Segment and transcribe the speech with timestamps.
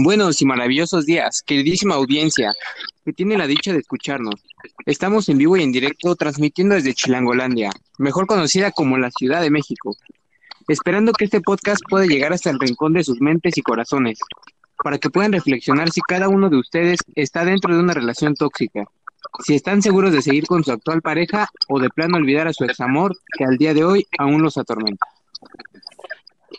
[0.00, 2.52] Buenos y maravillosos días, queridísima audiencia,
[3.04, 4.36] que tiene la dicha de escucharnos.
[4.86, 9.50] Estamos en vivo y en directo transmitiendo desde Chilangolandia, mejor conocida como la Ciudad de
[9.50, 9.96] México,
[10.68, 14.20] esperando que este podcast pueda llegar hasta el rincón de sus mentes y corazones,
[14.84, 18.84] para que puedan reflexionar si cada uno de ustedes está dentro de una relación tóxica,
[19.44, 22.62] si están seguros de seguir con su actual pareja o de plano olvidar a su
[22.62, 25.08] examor que al día de hoy aún los atormenta.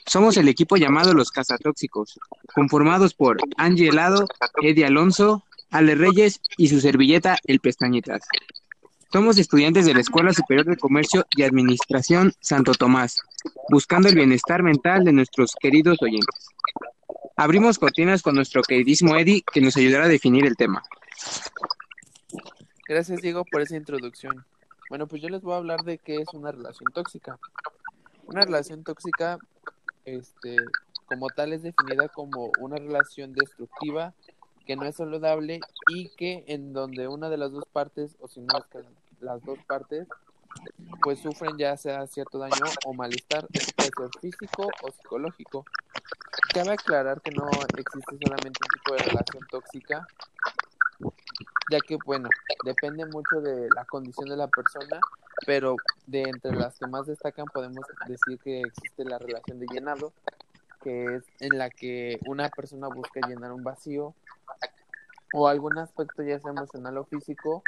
[0.05, 2.19] Somos el equipo llamado Los Cazatóxicos,
[2.53, 4.27] conformados por Angie Helado,
[4.61, 8.21] Eddie Alonso, Ale Reyes y su servilleta El Pestañitas.
[9.11, 13.17] Somos estudiantes de la Escuela Superior de Comercio y Administración Santo Tomás,
[13.69, 16.49] buscando el bienestar mental de nuestros queridos oyentes.
[17.35, 20.83] Abrimos cortinas con nuestro queridísimo Eddie, que nos ayudará a definir el tema.
[22.87, 24.45] Gracias, Diego, por esa introducción.
[24.89, 27.39] Bueno, pues yo les voy a hablar de qué es una relación tóxica.
[28.25, 29.39] Una relación tóxica
[30.15, 30.55] este,
[31.05, 34.13] como tal es definida como una relación destructiva
[34.65, 38.41] que no es saludable y que en donde una de las dos partes, o si
[38.41, 38.53] no
[39.19, 40.07] las dos partes,
[41.01, 45.65] pues sufren ya sea cierto daño o malestar, puede ser físico o psicológico.
[46.53, 50.07] Cabe aclarar que no existe solamente un tipo de relación tóxica,
[51.71, 52.29] ya que, bueno,
[52.63, 54.99] depende mucho de la condición de la persona,
[55.45, 55.75] pero
[56.07, 60.13] de entre las que más destacan podemos decir que existe la relación de llenado,
[60.81, 64.13] que es en la que una persona busca llenar un vacío
[65.33, 67.63] o algún aspecto ya sea emocional o físico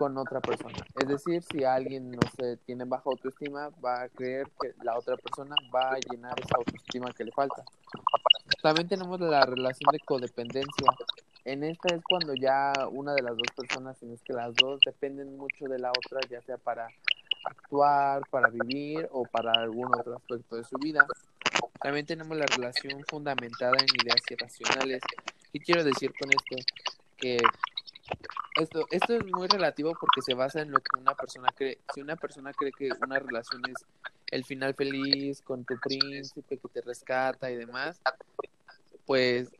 [0.00, 0.78] con otra persona.
[0.98, 5.16] Es decir, si alguien no se tiene baja autoestima, va a creer que la otra
[5.16, 7.62] persona va a llenar esa autoestima que le falta.
[8.62, 10.90] También tenemos la relación de codependencia,
[11.44, 14.80] en esta es cuando ya una de las dos personas, si es que las dos
[14.84, 16.88] dependen mucho de la otra, ya sea para
[17.44, 21.06] actuar, para vivir o para algún otro aspecto de su vida.
[21.80, 25.02] También tenemos la relación fundamentada en ideas irracionales.
[25.52, 26.72] ¿Qué quiero decir con esto?
[27.16, 27.38] Que
[28.60, 31.78] esto, esto es muy relativo porque se basa en lo que una persona cree.
[31.94, 33.86] Si una persona cree que una relación es
[34.30, 38.00] el final feliz con tu príncipe que te rescata y demás,
[39.06, 39.50] pues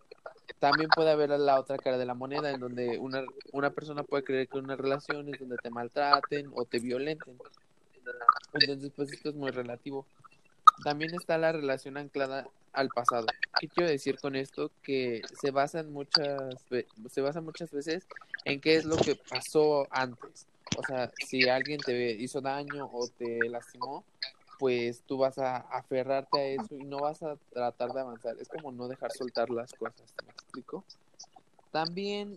[0.58, 4.24] también puede haber la otra cara de la moneda, en donde una, una persona puede
[4.24, 7.38] creer que una relación es donde te maltraten o te violenten.
[8.54, 10.06] Entonces, pues esto es muy relativo.
[10.82, 13.26] También está la relación anclada al pasado.
[13.58, 14.70] ¿Qué quiero decir con esto?
[14.82, 16.54] Que se basa muchas,
[17.10, 18.06] se basa muchas veces
[18.44, 20.46] en qué es lo que pasó antes.
[20.76, 24.04] O sea, si alguien te hizo daño o te lastimó,
[24.60, 28.36] pues tú vas a aferrarte a eso y no vas a tratar de avanzar.
[28.38, 30.84] Es como no dejar soltar las cosas, ¿me explico?
[31.72, 32.34] También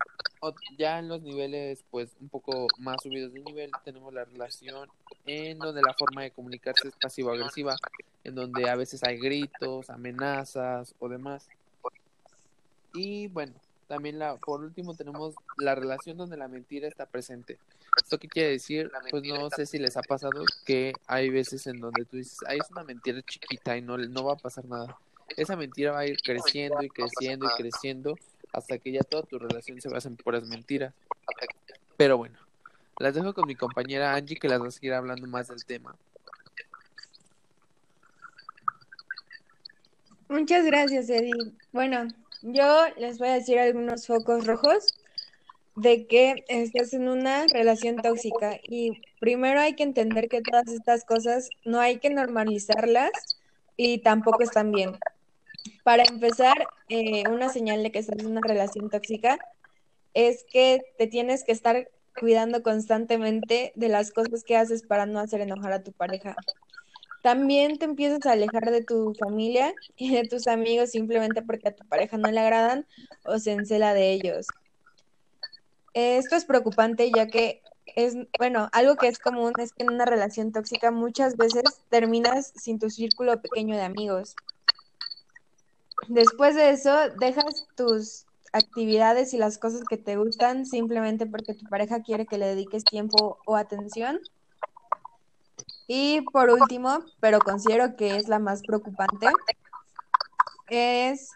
[0.77, 4.89] ya en los niveles pues un poco más subidos de nivel tenemos la relación
[5.25, 7.75] en donde la forma de comunicarse es pasivo-agresiva,
[8.23, 11.49] en donde a veces hay gritos, amenazas o demás.
[12.93, 13.53] Y bueno,
[13.93, 17.59] también la, por último tenemos la relación donde la mentira está presente.
[17.95, 18.91] ¿Esto qué quiere decir?
[19.11, 22.57] Pues no sé si les ha pasado que hay veces en donde tú dices, ay,
[22.59, 24.97] es una mentira chiquita y no, no va a pasar nada.
[25.37, 28.15] Esa mentira va a ir creciendo y creciendo y creciendo
[28.51, 30.91] hasta que ya toda tu relación se basa en puras mentiras.
[31.95, 32.39] Pero bueno,
[32.97, 35.95] las dejo con mi compañera Angie que las va a seguir hablando más del tema.
[40.29, 41.53] Muchas gracias, Eddie.
[41.71, 42.07] Bueno,
[42.43, 44.99] yo les voy a decir algunos focos rojos
[45.75, 51.05] de que estás en una relación tóxica y primero hay que entender que todas estas
[51.05, 53.11] cosas no hay que normalizarlas
[53.77, 54.91] y tampoco están bien.
[55.83, 59.39] Para empezar, eh, una señal de que estás en una relación tóxica
[60.13, 61.89] es que te tienes que estar
[62.19, 66.35] cuidando constantemente de las cosas que haces para no hacer enojar a tu pareja.
[67.23, 71.75] También te empiezas a alejar de tu familia y de tus amigos simplemente porque a
[71.75, 72.85] tu pareja no le agradan
[73.25, 74.45] o se encela de ellos.
[75.93, 77.61] Esto es preocupante ya que
[77.95, 82.51] es, bueno, algo que es común es que en una relación tóxica muchas veces terminas
[82.55, 84.35] sin tu círculo pequeño de amigos.
[86.09, 91.65] Después de eso, dejas tus actividades y las cosas que te gustan simplemente porque tu
[91.69, 94.19] pareja quiere que le dediques tiempo o atención
[95.95, 99.27] y por último, pero considero que es la más preocupante,
[100.67, 101.29] es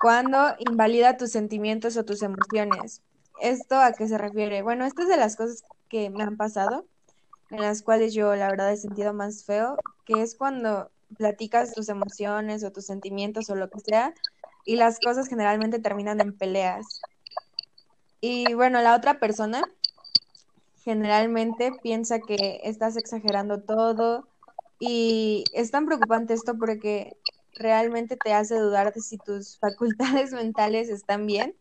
[0.00, 3.02] cuando invalida tus sentimientos o tus emociones.
[3.40, 4.62] ¿Esto a qué se refiere?
[4.62, 6.86] Bueno, estas de las cosas que me han pasado,
[7.50, 11.88] en las cuales yo la verdad he sentido más feo, que es cuando platicas tus
[11.88, 14.14] emociones o tus sentimientos o lo que sea,
[14.64, 17.00] y las cosas generalmente terminan en peleas.
[18.20, 19.64] Y bueno, la otra persona
[20.84, 24.28] generalmente piensa que estás exagerando todo
[24.78, 27.18] y es tan preocupante esto porque
[27.54, 31.56] realmente te hace dudar de si tus facultades mentales están bien.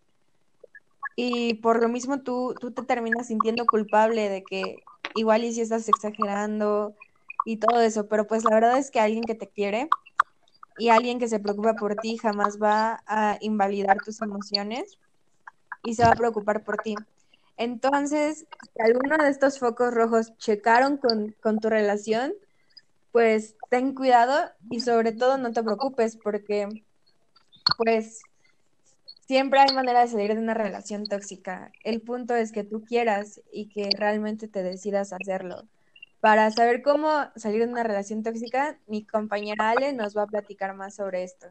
[1.15, 5.61] Y por lo mismo tú, tú te terminas sintiendo culpable de que igual y si
[5.61, 6.97] estás exagerando
[7.43, 9.95] y todo eso, pero pues la verdad es que alguien que te quiere
[10.77, 14.99] y alguien que se preocupa por ti jamás va a invalidar tus emociones
[15.83, 17.07] y se va a preocupar por ti.
[17.57, 22.33] Entonces, si alguno de estos focos rojos checaron con, tu relación,
[23.11, 26.67] pues ten cuidado y sobre todo no te preocupes porque
[27.77, 28.21] pues
[29.27, 31.71] siempre hay manera de salir de una relación tóxica.
[31.83, 35.63] El punto es que tú quieras y que realmente te decidas hacerlo.
[36.21, 40.73] Para saber cómo salir de una relación tóxica, mi compañera Ale nos va a platicar
[40.73, 41.47] más sobre esto.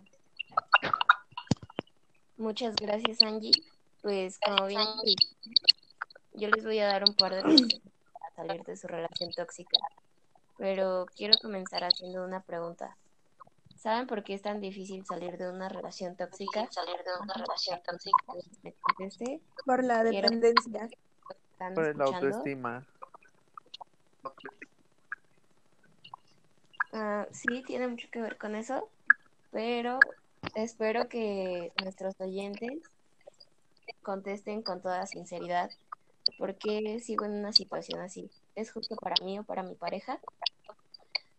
[2.39, 3.53] Muchas gracias, Angie.
[4.01, 4.81] Pues como bien
[6.35, 7.83] yo les voy a dar un par de consejos
[8.13, 9.79] para salir de su relación tóxica.
[10.59, 12.97] Pero quiero comenzar haciendo una pregunta.
[13.77, 16.69] ¿Saben por qué es tan difícil salir de una relación tóxica?
[16.71, 19.41] Salir de una relación tóxica.
[19.67, 20.89] Por la dependencia.
[21.75, 22.87] Por la autoestima.
[26.93, 28.89] Uh, sí, tiene mucho que ver con eso,
[29.51, 29.99] pero
[30.55, 32.83] espero que nuestros oyentes
[34.03, 35.71] contesten con toda sinceridad
[36.43, 38.29] por qué sigo en una situación así.
[38.57, 40.19] ¿Es justo para mí o para mi pareja?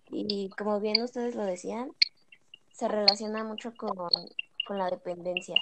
[0.10, 1.92] Y como bien ustedes lo decían,
[2.72, 3.98] se relaciona mucho con,
[4.66, 5.62] con la dependencia,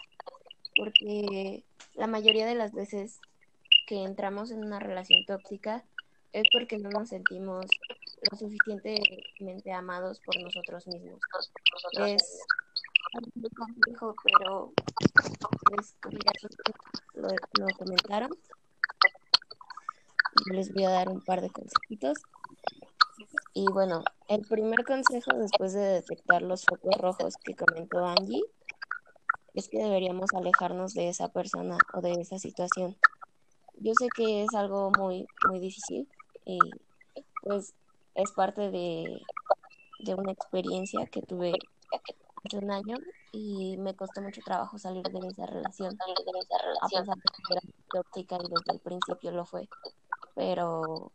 [0.78, 1.64] porque
[1.96, 3.20] la mayoría de las veces
[3.88, 5.84] que entramos en una relación tóxica
[6.34, 7.66] es porque no nos sentimos
[8.30, 11.20] lo suficientemente amados por nosotros mismos.
[11.94, 12.46] Es
[13.34, 14.72] muy complejo, pero
[15.64, 16.32] pues, como ya
[17.16, 18.30] lo, lo comentaron,
[20.52, 22.18] les voy a dar un par de consejitos.
[23.54, 28.44] Y bueno, el primer consejo después de detectar los focos rojos que comentó Angie
[29.54, 32.96] es que deberíamos alejarnos de esa persona o de esa situación.
[33.80, 36.08] Yo sé que es algo muy, muy difícil
[36.46, 36.60] y
[37.44, 37.74] pues
[38.16, 39.22] es parte de,
[40.00, 41.54] de una experiencia que tuve
[42.46, 42.96] hace un año
[43.32, 45.96] y me costó mucho trabajo salir de esa relación.
[45.96, 46.82] Salir de esa relación.
[46.82, 47.62] A pesar de que era
[47.92, 49.68] tóxica y desde el principio lo fue.
[50.42, 51.12] Pero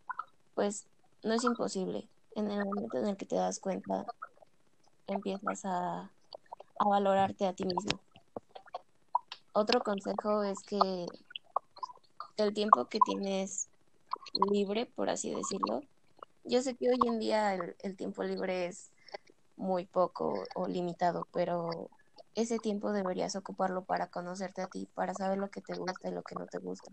[0.54, 0.86] pues
[1.24, 2.08] no es imposible.
[2.36, 4.06] En el momento en el que te das cuenta,
[5.08, 6.12] empiezas a,
[6.78, 8.00] a valorarte a ti mismo.
[9.52, 11.06] Otro consejo es que
[12.36, 13.68] el tiempo que tienes
[14.52, 15.80] libre, por así decirlo,
[16.44, 18.92] yo sé que hoy en día el, el tiempo libre es
[19.56, 21.90] muy poco o limitado, pero
[22.36, 26.12] ese tiempo deberías ocuparlo para conocerte a ti, para saber lo que te gusta y
[26.12, 26.92] lo que no te gusta.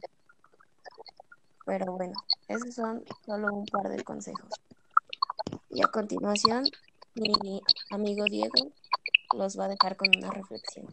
[1.65, 2.13] Pero bueno,
[2.48, 4.50] esos son solo un par de consejos.
[5.69, 6.65] Y a continuación,
[7.15, 7.62] mi
[7.92, 8.71] amigo Diego
[9.36, 10.88] los va a dejar con una reflexión.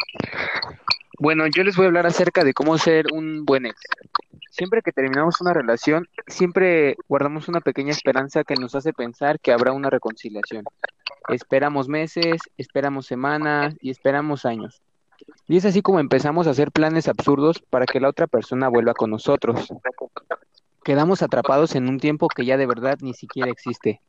[1.19, 3.79] Bueno, yo les voy a hablar acerca de cómo ser un buen ex.
[4.51, 9.53] Siempre que terminamos una relación, siempre guardamos una pequeña esperanza que nos hace pensar que
[9.53, 10.65] habrá una reconciliación.
[11.29, 14.83] Esperamos meses, esperamos semanas y esperamos años.
[15.47, 18.95] Y es así como empezamos a hacer planes absurdos para que la otra persona vuelva
[18.95, 19.69] con nosotros.
[20.83, 24.01] Quedamos atrapados en un tiempo que ya de verdad ni siquiera existe.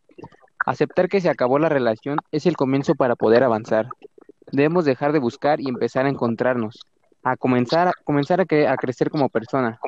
[0.65, 3.89] Aceptar que se acabó la relación es el comienzo para poder avanzar.
[4.51, 6.79] Debemos dejar de buscar y empezar a encontrarnos,
[7.23, 9.79] a comenzar, a, comenzar a, cre a crecer como persona,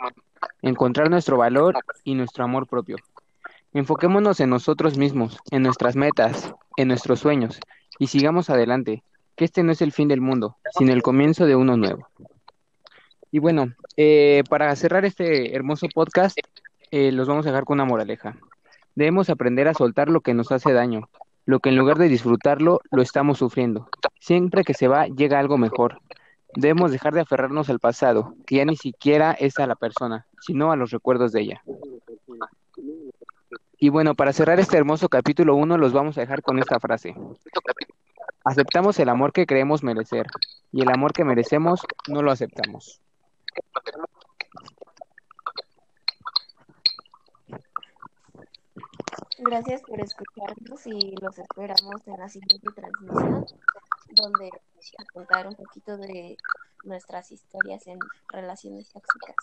[0.61, 2.97] encontrar nuestro valor y nuestro amor propio.
[3.71, 7.59] Enfoquémonos en nosotros mismos, en nuestras metas, en nuestros sueños,
[7.97, 9.03] y sigamos adelante,
[9.35, 12.07] que este no es el fin del mundo, sino el comienzo de uno nuevo.
[13.31, 16.37] Y bueno, eh, para cerrar este hermoso podcast,
[16.93, 18.37] eh, los vamos a dejar con una moraleja.
[18.93, 21.09] Debemos aprender a soltar lo que nos hace daño,
[21.43, 23.89] lo que en lugar de disfrutarlo, lo estamos sufriendo.
[24.19, 26.01] Siempre que se va, llega algo mejor.
[26.55, 30.71] Debemos dejar de aferrarnos al pasado, que ya ni siquiera es a la persona, sino
[30.71, 31.63] a los recuerdos de ella.
[33.79, 37.15] Y bueno, para cerrar este hermoso capítulo 1, los vamos a dejar con esta frase.
[38.45, 40.27] Aceptamos el amor que creemos merecer,
[40.71, 43.01] y el amor que merecemos no lo aceptamos.
[49.45, 53.45] Gracias por escucharnos y los esperamos en la siguiente transmisión,
[54.15, 56.37] donde vamos a contar un poquito de
[56.83, 59.35] nuestras historias en relaciones tóxicas.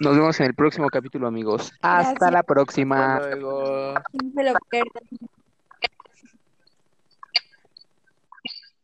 [0.00, 1.72] Nos vemos en el próximo capítulo, amigos.
[1.82, 2.32] Hasta Gracias.
[2.32, 3.16] la próxima.
[3.16, 3.94] Hasta luego.
[4.12, 5.02] No se lo pierdan.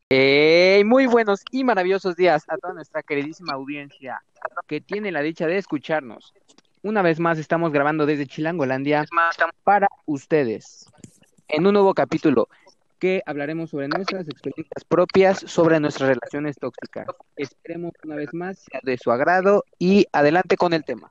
[0.09, 4.23] Hey, muy buenos y maravillosos días a toda nuestra queridísima audiencia
[4.69, 6.33] que tiene la dicha de escucharnos.
[6.85, 9.07] Una vez más estamos grabando desde Chilangolandia
[9.63, 10.85] para ustedes
[11.49, 12.47] en un nuevo capítulo.
[12.99, 17.07] que hablaremos sobre nuestras experiencias propias sobre nuestras relaciones tóxicas.
[17.37, 21.11] Esperemos una vez más sea de su agrado y adelante con el tema.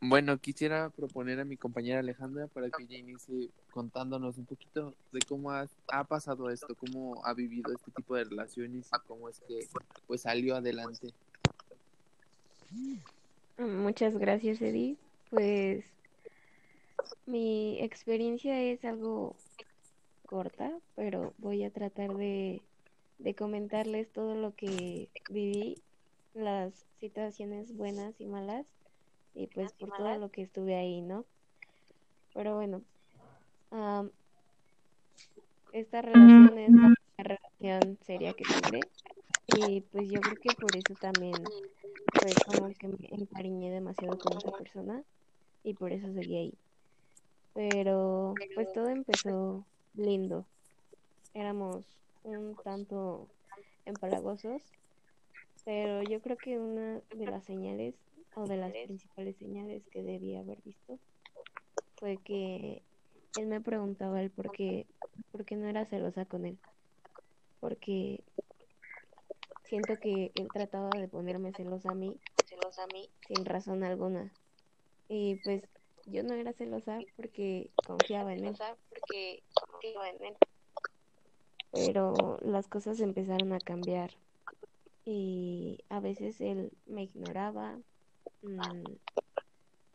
[0.00, 5.18] Bueno, quisiera proponer a mi compañera Alejandra para que ella inicie contándonos un poquito de
[5.28, 9.40] cómo ha, ha pasado esto, cómo ha vivido este tipo de relaciones y cómo es
[9.40, 9.66] que
[10.06, 11.12] pues salió adelante.
[13.58, 14.96] Muchas gracias, Eddie.
[15.30, 15.84] Pues
[17.26, 19.36] mi experiencia es algo
[20.26, 22.60] corta, pero voy a tratar de,
[23.18, 25.76] de comentarles todo lo que viví,
[26.34, 28.66] las situaciones buenas y malas,
[29.34, 31.24] y pues por todo lo que estuve ahí, ¿no?
[32.34, 32.82] Pero bueno,
[35.72, 36.70] esta relación es
[37.16, 38.80] la relación seria que tuve,
[39.48, 41.44] y pues yo creo que por eso también
[42.20, 45.02] fue como que me encariñé demasiado con esa persona,
[45.62, 46.58] y por eso seguí ahí.
[47.54, 50.46] Pero pues todo empezó lindo.
[51.34, 51.84] Éramos
[52.22, 53.28] un tanto
[53.84, 54.62] empalagosos,
[55.64, 57.94] pero yo creo que una de las señales
[58.34, 60.98] o de las principales señales que debía haber visto
[61.96, 62.82] fue que
[63.36, 64.86] él me preguntaba el por qué,
[65.32, 66.58] por qué no era celosa con él.
[67.60, 68.24] Porque
[69.68, 74.32] siento que él trataba de ponerme celosa a mí, celosa a mí sin razón alguna.
[75.08, 75.62] Y pues
[76.06, 78.56] yo no era celosa porque confiaba en él.
[78.88, 80.36] Porque confiaba en él.
[81.72, 84.10] Pero las cosas empezaron a cambiar
[85.04, 87.78] y a veces él me ignoraba
[88.42, 88.84] mm,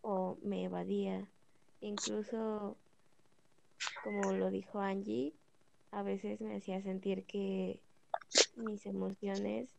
[0.01, 1.27] o me evadía.
[1.81, 2.77] Incluso,
[4.03, 5.33] como lo dijo Angie,
[5.91, 7.79] a veces me hacía sentir que
[8.55, 9.75] mis emociones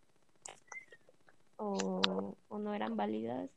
[1.57, 3.51] o, o no eran válidas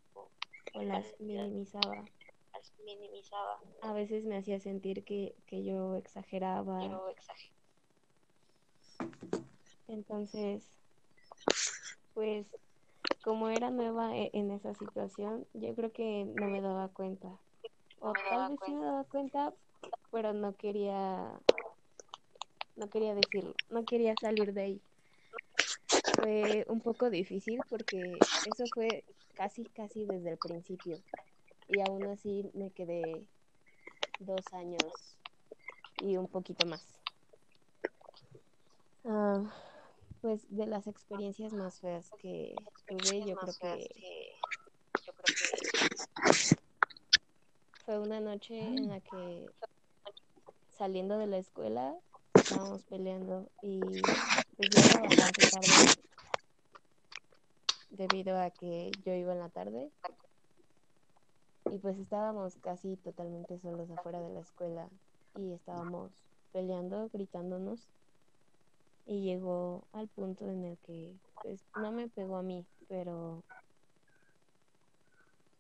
[0.74, 2.06] o las minimizaba.
[2.54, 3.60] las minimizaba.
[3.82, 6.84] A veces me hacía sentir que, que yo exageraba.
[6.84, 7.06] Yo.
[9.88, 10.78] Entonces,
[12.14, 12.52] pues
[13.24, 17.28] como era nueva e- en esa situación, yo creo que no me daba cuenta.
[18.00, 19.54] O tal vez sí me daba cuenta,
[20.12, 21.40] pero no quería,
[22.76, 24.82] no quería decirlo, no quería salir de ahí.
[26.20, 29.04] Fue un poco difícil porque eso fue
[29.36, 30.98] casi, casi desde el principio.
[31.68, 33.26] Y aún así me quedé
[34.20, 35.18] dos años
[36.02, 37.00] y un poquito más.
[39.06, 39.44] Ah,
[40.22, 42.56] pues de las experiencias más feas que
[42.88, 43.90] tuve, yo creo que
[45.06, 46.56] yo creo que
[47.86, 49.46] fue una noche en la que
[50.78, 51.96] saliendo de la escuela
[52.34, 53.80] estábamos peleando y
[54.58, 55.68] pues yo iba bastante tarde.
[57.92, 59.92] Debido a que yo iba en la tarde.
[61.72, 64.90] Y pues estábamos casi totalmente solos afuera de la escuela.
[65.36, 66.12] Y estábamos
[66.52, 67.88] peleando, gritándonos.
[69.06, 73.44] Y llegó al punto en el que pues no me pegó a mí, pero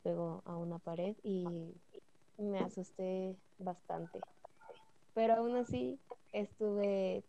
[0.04, 1.46] pegó a una pared y
[2.38, 4.20] me asusté bastante.
[5.13, 6.00] Pero aún así
[6.34, 7.24] estuve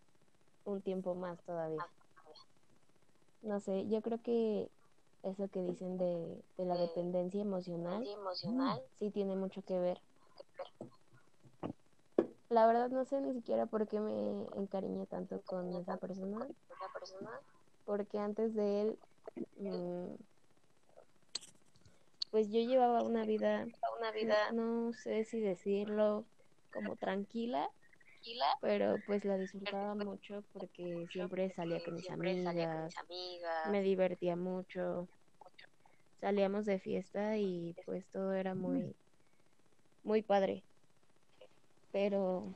[0.65, 1.87] un tiempo más todavía.
[3.43, 4.71] No sé, yo creo que
[5.23, 8.05] eso que dicen de, de la dependencia emocional
[8.99, 10.01] sí tiene mucho que ver.
[12.49, 16.49] La verdad no sé ni siquiera por qué me encariñé tanto con esa persona
[17.89, 18.99] porque antes de él,
[19.57, 20.15] mm,
[22.31, 23.67] pues yo llevaba una vida,
[23.99, 26.27] una vida no sé si decirlo,
[26.71, 27.71] como tranquila,
[28.19, 32.95] tranquila pero pues la disfrutaba mucho porque siempre salía con mis amigas,
[33.71, 35.09] me divertía mucho,
[36.21, 38.97] salíamos de fiesta y pues todo era muy,
[40.03, 40.65] muy padre.
[41.91, 42.55] Pero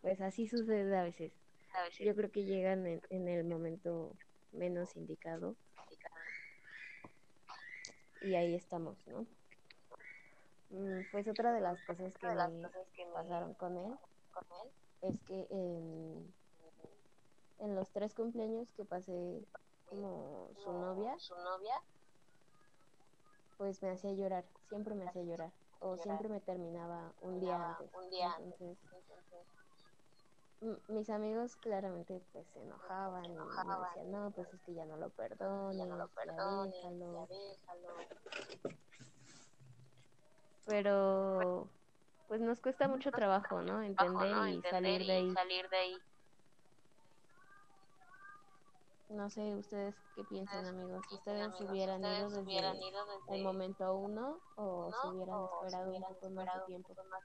[0.00, 1.32] pues así sucede a veces.
[1.98, 4.16] Yo creo que llegan en, en el momento
[4.52, 5.56] menos indicado
[8.20, 9.26] y ahí estamos, ¿no?
[10.70, 12.26] Mm, Pues otra de las que cosas que
[13.06, 13.92] me pasaron con él
[14.32, 14.72] con él
[15.02, 16.34] es que en,
[17.58, 19.46] en los tres cumpleaños que pasé
[19.84, 21.74] como su novia, su novia
[23.56, 27.92] pues me hacía llorar, siempre me hacía llorar, o siempre me terminaba un día antes.
[27.94, 28.60] un día antes.
[28.92, 29.48] Entonces,
[30.60, 34.84] m- mis amigos claramente pues se enojaban, y me decían, no, pues es que ya
[34.86, 37.28] no lo perdones, ya no lo ya perdones déjalo".
[37.28, 37.88] ya déjalo
[40.64, 41.74] Pero
[42.32, 43.82] pues nos cuesta mucho trabajo, ¿no?
[43.82, 44.48] Entender Bajo, ¿no?
[44.48, 45.34] y salir de ahí.
[45.34, 45.96] salir de ahí
[49.10, 51.04] No sé, ustedes qué piensan, amigos.
[51.12, 56.46] ¿Ustedes se hubieran ido desde el momento uno o se hubieran esperado un poco más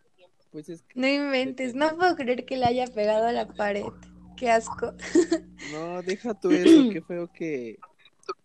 [0.03, 0.35] de tiempo?
[0.51, 3.85] Pues es que No inventes, no puedo creer que la haya pegado a la pared.
[4.35, 4.91] Qué asco.
[5.71, 7.77] No, deja tú eso, qué feo que,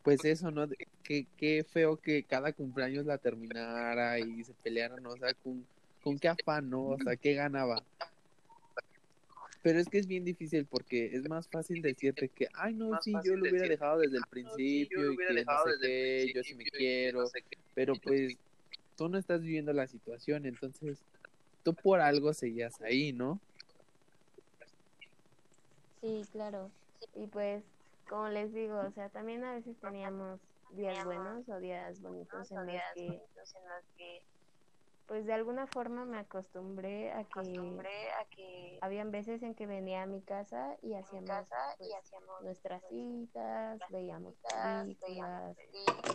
[0.03, 0.69] pues eso, ¿no?
[1.03, 5.67] Qué, qué feo que cada cumpleaños la terminara y se pelearan, o sea, con,
[6.03, 6.89] con qué afán, ¿no?
[6.89, 7.83] O sea, qué ganaba.
[9.63, 13.13] Pero es que es bien difícil porque es más fácil decirte que, ay, no, sí,
[13.25, 16.65] yo lo hubiera dejado desde el principio y que no sé qué, yo sí me
[16.65, 17.25] quiero,
[17.75, 18.37] pero pues
[18.97, 20.99] tú no estás viviendo la situación, entonces
[21.63, 23.41] tú por algo seguías ahí, ¿no?
[26.01, 26.69] Sí, claro.
[27.15, 27.63] Y pues,
[28.09, 30.41] como les digo, o sea, también a veces teníamos
[30.73, 32.67] días buenos o días bonitos en los
[33.97, 34.23] que,
[35.07, 40.23] pues de alguna forma me acostumbré a que habían veces en que venía a mi
[40.23, 41.47] casa y hacíamos
[41.79, 41.91] pues,
[42.43, 45.57] nuestras citas, veíamos películas,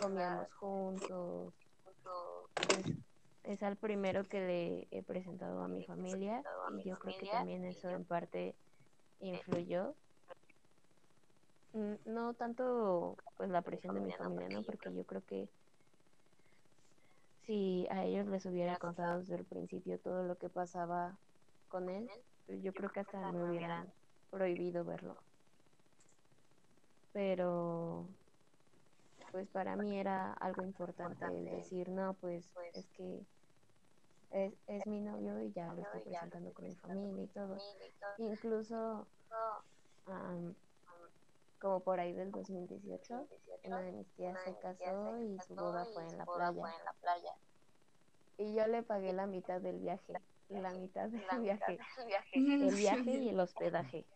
[0.00, 1.54] comíamos juntos.
[2.54, 2.96] Pues,
[3.44, 6.42] es al primero que le he presentado a mi familia
[6.78, 8.54] y yo creo que también eso en parte
[9.20, 9.94] influyó.
[11.74, 14.62] Mm, No tanto pues la presión de mi familia, ¿no?
[14.62, 15.50] Porque yo creo que
[17.48, 21.18] si a ellos les hubiera contado desde el principio todo lo que pasaba
[21.66, 22.06] con él,
[22.46, 23.90] yo creo que hasta me hubieran
[24.28, 25.16] prohibido verlo.
[27.10, 28.06] Pero
[29.32, 33.26] pues para mí era algo importante el decir, no, pues es que
[34.28, 37.56] es, es mi novio y ya lo estoy presentando con mi familia y todo.
[38.18, 39.08] Incluso
[40.04, 40.54] am,
[41.58, 43.28] como por ahí del 2018,
[43.64, 46.24] una de mis tías se casó y su boda fue en la
[47.00, 47.34] playa.
[48.38, 50.14] Y yo le pagué la mitad del viaje,
[50.48, 51.78] la mitad del viaje,
[52.32, 54.06] el viaje y el hospedaje.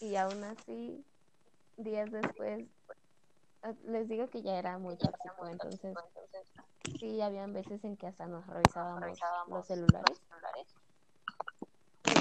[0.00, 1.04] Y aún así,
[1.76, 2.66] días después,
[3.62, 5.96] ah, les digo que ya era muy tóxico, entonces
[6.98, 10.20] sí, habían veces en que hasta nos revisábamos los celulares.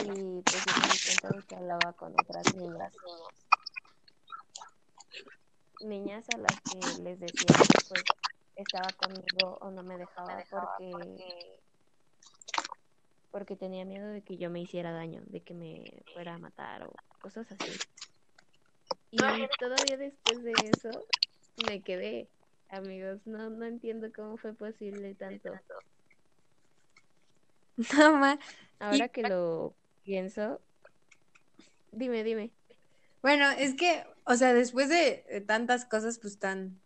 [0.06, 2.94] Y pues yo me di cuenta de que hablaba con otras niñas.
[5.82, 8.04] Niñas a las que les decía que pues
[8.56, 11.60] estaba conmigo o no me dejaba porque
[13.32, 16.84] porque tenía miedo de que yo me hiciera daño, de que me fuera a matar
[16.84, 17.72] o cosas así.
[19.12, 19.18] Y
[19.60, 20.90] todavía después de eso
[21.68, 22.30] me quedé,
[22.70, 25.52] amigos, no no entiendo cómo fue posible tanto.
[27.98, 28.40] No, ma.
[28.80, 30.62] Ahora que lo pienso,
[31.92, 32.52] dime, dime.
[33.22, 36.80] Bueno, es que, o sea, después de, tantas cosas, pues tan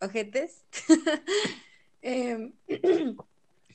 [0.00, 0.64] ojetes,
[2.02, 2.52] em,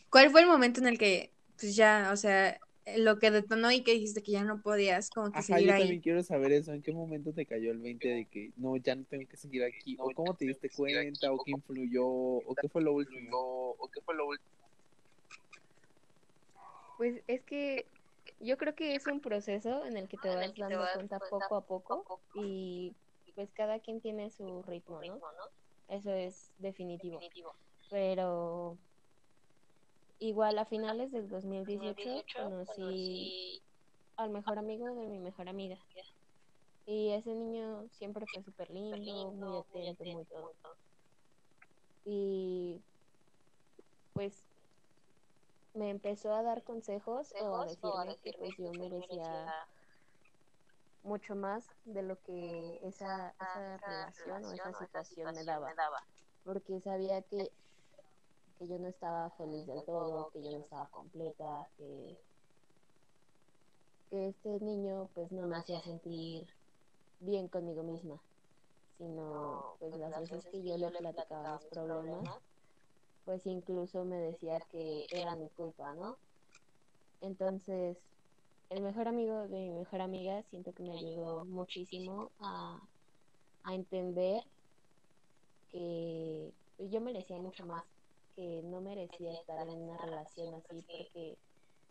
[0.10, 2.60] ¿cuál fue el momento en el que, pues ya, o sea,
[2.98, 5.74] lo que detonó y que dijiste que ya no podías como que Ajá, seguir yo
[5.74, 5.82] ahí?
[5.82, 6.72] también quiero saber eso.
[6.72, 9.64] ¿En qué momento te cayó el 20 de que no, ya no tengo que seguir
[9.64, 9.98] aquí?
[10.00, 11.32] ¿O cómo te diste cuenta?
[11.32, 12.06] ¿O qué influyó?
[12.06, 13.72] ¿O qué fue lo último?
[13.72, 14.52] ¿O qué fue lo último?
[16.98, 17.88] Pues es que
[18.40, 21.66] yo creo que es un proceso en el que te vas dando cuenta poco a
[21.66, 22.96] poco y
[23.34, 25.20] pues cada quien tiene su ritmo, ¿no?
[25.88, 27.20] Eso es definitivo.
[27.90, 28.78] Pero
[30.20, 33.62] igual a finales del 2018 conocí
[34.16, 35.78] al mejor amigo de mi mejor amiga.
[36.86, 40.54] Y ese niño siempre fue súper lindo, muy atento, muy todo.
[42.06, 42.82] Y
[44.14, 44.46] pues
[45.76, 49.68] me empezó a dar consejos o a decirme que pues yo merecía
[51.04, 55.74] mucho más de lo que esa, esa relación o esa situación me daba.
[56.44, 57.52] Porque sabía que,
[58.58, 62.18] que yo no estaba feliz del todo, que yo no estaba completa, que,
[64.10, 66.48] que este niño pues no me hacía sentir
[67.20, 68.22] bien conmigo misma,
[68.98, 72.40] sino pues las veces que yo le platicaba mis problemas,
[73.26, 76.22] pues incluso me decía que era mi culpa, ¿no?
[77.20, 78.08] Entonces,
[78.70, 82.80] el mejor amigo de mi mejor amiga siento que me ayudó muchísimo a,
[83.64, 84.44] a entender
[85.72, 87.84] que yo merecía mucho más,
[88.36, 91.36] que no merecía estar en una relación así porque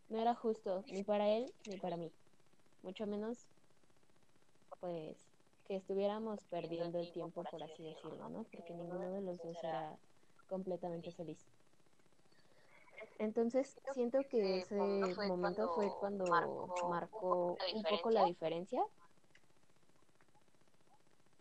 [0.09, 2.15] no era justo ni para él ni para mí,
[2.83, 3.51] mucho menos
[4.81, 8.47] pues que estuviéramos perdiendo el tiempo por así decirlo, ¿no?
[8.53, 9.99] Porque ninguno de los dos era
[10.49, 11.39] completamente feliz.
[13.19, 16.25] Entonces siento que ese momento fue cuando
[16.89, 18.83] marcó un poco la diferencia,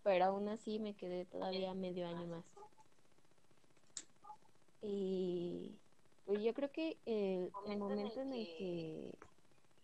[0.03, 2.45] pero aún así me quedé todavía medio año más.
[4.81, 5.71] Y
[6.25, 9.17] pues yo creo que el, el momento en el que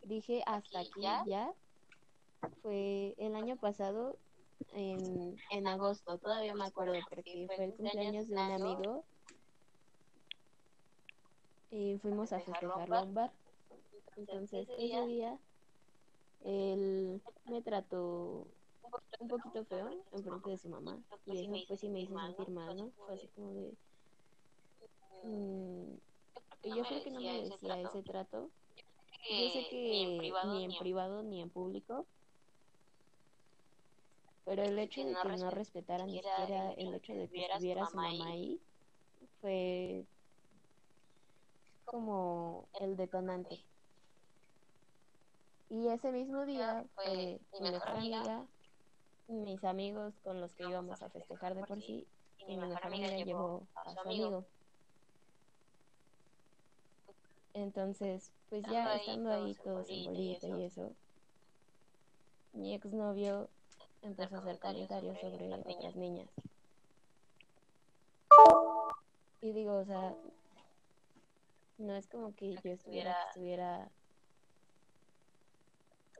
[0.03, 1.53] dije hasta aquí ya
[2.61, 4.17] fue el año pasado,
[4.73, 9.05] en, en agosto, todavía me acuerdo, porque fue el cumpleaños de un amigo
[11.71, 13.31] y fuimos a festejarlo a un bar.
[14.15, 15.39] Entonces, ese día,
[16.43, 18.47] él me trató
[19.19, 22.49] un poquito feo en frente de su mamá y eso pues sí me hizo sentir
[22.49, 22.91] mal, ¿no?
[22.91, 23.77] Fue así como de...
[25.23, 25.93] mm,
[26.75, 28.49] yo creo que no me decía ese trato.
[29.29, 32.05] Yo sé que ni en privado ni en público,
[34.45, 37.95] pero el hecho de que no respetara ni siquiera el hecho de que estuviera su
[37.95, 38.59] mamá ahí
[39.41, 40.05] fue
[41.89, 43.65] como el detonante.
[45.69, 48.45] Y ese mismo día fue mi mejor amiga,
[49.27, 53.07] mis amigos con los que íbamos a festejar de por sí, y mi mejor amiga
[53.09, 54.45] llevó a su amigo.
[57.53, 60.95] Entonces, pues ya estando ahí todos en bolita y eso,
[62.53, 63.49] mi exnovio
[64.01, 66.29] empezó a hacer comentarios sobre otras niñas.
[69.41, 70.15] Y digo, o sea,
[71.79, 73.91] no es como que yo estuviera, estuviera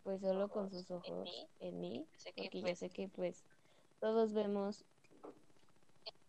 [0.03, 3.45] pues solo con sus ojos en mí, porque yo sé que pues
[3.99, 4.85] todos vemos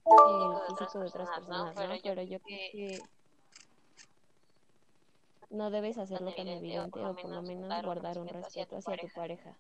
[0.05, 1.97] el físico de otras personas, ¿no?
[2.03, 2.99] Pero yo creo que
[5.51, 9.59] no debes hacerlo tan evidente o por lo menos guardar un respeto hacia tu pareja.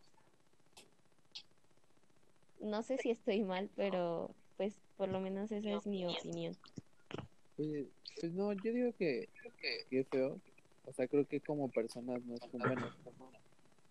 [2.58, 6.54] No sé si estoy mal, pero pues por lo menos esa es mi opinión.
[7.68, 7.86] Pues,
[8.20, 9.28] pues no, yo digo que,
[9.90, 10.40] que es feo.
[10.86, 12.88] O sea, creo que como personas no es como bueno.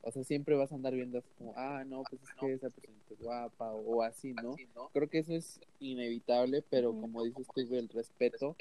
[0.02, 2.70] O sea, siempre vas a andar viendo así como, ah, no, pues es que esa
[2.70, 4.56] persona es guapa o así, ¿no?
[4.94, 8.56] Creo que eso es inevitable, pero como dices tú, el respeto,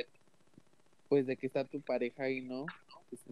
[1.08, 2.66] pues de que está tu pareja ahí, ¿no?
[3.08, 3.22] Pues,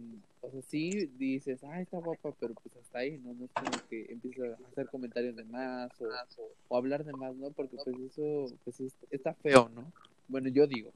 [0.40, 3.34] o sea, sí dices, ah, está guapa, pero pues hasta ahí, ¿no?
[3.34, 6.06] No es como que empiezas a hacer comentarios de más o,
[6.68, 7.50] o hablar de más, ¿no?
[7.50, 9.92] Porque pues eso, pues es- está feo, ¿no?
[10.28, 10.90] Bueno, yo digo.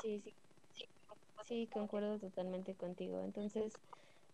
[0.00, 0.36] Sí, sí,
[0.70, 0.84] sí,
[1.40, 3.22] sí, concuerdo totalmente contigo.
[3.22, 3.82] Entonces,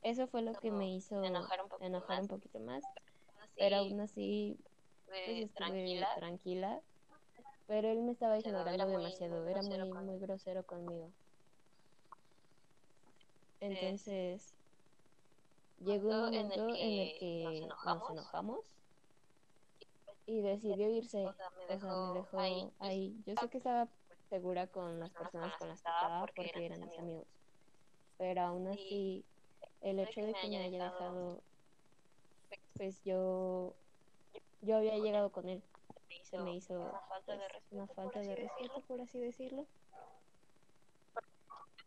[0.03, 1.49] eso fue lo que me hizo
[1.79, 2.93] enojar un poquito más,
[3.59, 4.65] pero aún así,
[5.25, 6.85] pues estuve tranquila,
[7.67, 11.15] pero él me estaba ignorando demasiado, era muy, muy grosero conmigo.
[13.61, 14.57] Entonces,
[15.79, 18.77] llegó un momento en el que nos enojamos.
[20.25, 23.17] y decidió irse, o sea, me dejó ahí.
[23.27, 23.93] Yo sé que estaba
[24.29, 27.27] segura con las personas con las que estaba porque eran mis amigos,
[28.19, 29.25] pero aún así,
[29.83, 31.41] el hecho de que me haya dejado,
[32.77, 33.75] pues yo,
[34.63, 35.63] yo había llegado con él,
[36.23, 36.93] se me hizo
[37.25, 39.67] pues, una falta de respeto, por así decirlo.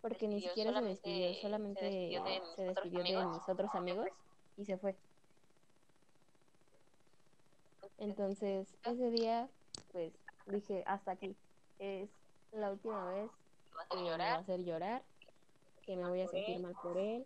[0.01, 2.21] Porque ni siquiera se despidió, solamente
[2.55, 4.07] se despidió de mis otros amigos
[4.55, 4.95] y se fue.
[7.97, 9.49] Entonces, ese día,
[9.91, 10.13] pues
[10.45, 11.35] dije, hasta aquí.
[11.79, 12.09] Es
[12.51, 13.29] la última vez
[13.89, 15.03] que me va a hacer llorar,
[15.83, 17.25] que me voy a sentir mal por él,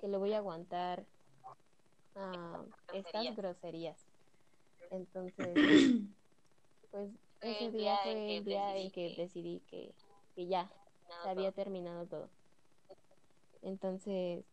[0.00, 1.04] que le voy a aguantar
[2.14, 4.06] ah, estas groserías.
[4.90, 5.54] Entonces,
[6.90, 9.94] pues ese día fue el día en que decidí que,
[10.34, 10.70] que ya
[11.22, 12.28] se había terminado todo.
[13.62, 14.44] Entonces,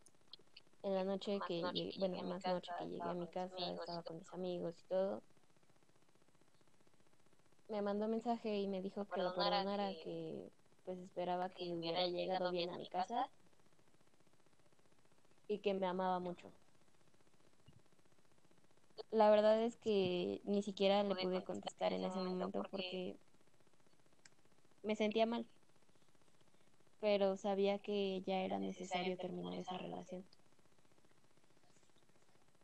[0.84, 4.20] en la noche que llegué, bueno, más noche que llegué a mi casa, estaba con
[4.20, 5.22] mis amigos y todo,
[7.68, 10.52] me mandó mensaje y me dijo que lo perdonara, que
[10.84, 13.32] pues esperaba que hubiera llegado bien a mi casa
[15.48, 16.54] y que me amaba mucho.
[19.10, 23.20] La verdad es que ni siquiera le pude contestar en ese momento porque
[24.84, 25.50] me sentía mal,
[27.00, 30.28] pero sabía que ya era necesario terminar esa relación.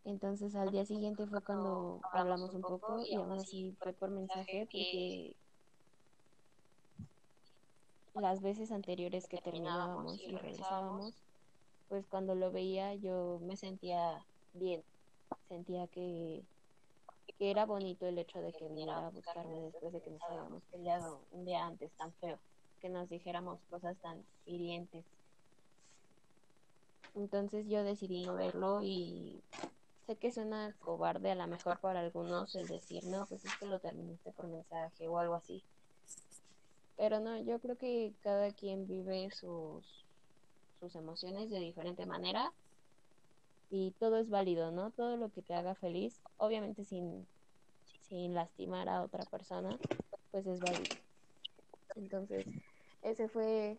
[0.03, 4.61] Entonces al día siguiente fue cuando hablamos un poco y aún así fue por mensaje
[4.61, 5.35] porque
[8.15, 11.13] las veces anteriores que terminábamos y regresábamos,
[11.87, 14.83] pues cuando lo veía yo me sentía bien,
[15.47, 16.43] sentía que,
[17.39, 21.21] era bonito el hecho de que viniera a buscarme después de que nos habíamos peleado
[21.31, 22.37] un día antes tan feo,
[22.79, 25.03] que nos dijéramos cosas tan hirientes.
[27.15, 29.41] Entonces yo decidí no verlo y
[30.15, 33.79] que suena cobarde a lo mejor para algunos el decir, no, pues es que lo
[33.79, 35.63] terminaste por mensaje o algo así.
[36.97, 40.05] Pero no, yo creo que cada quien vive sus,
[40.79, 42.53] sus emociones de diferente manera
[43.69, 44.91] y todo es válido, ¿no?
[44.91, 47.25] Todo lo que te haga feliz, obviamente sin,
[48.01, 49.77] sin lastimar a otra persona,
[50.31, 50.95] pues es válido.
[51.95, 52.45] Entonces,
[53.01, 53.77] ese fue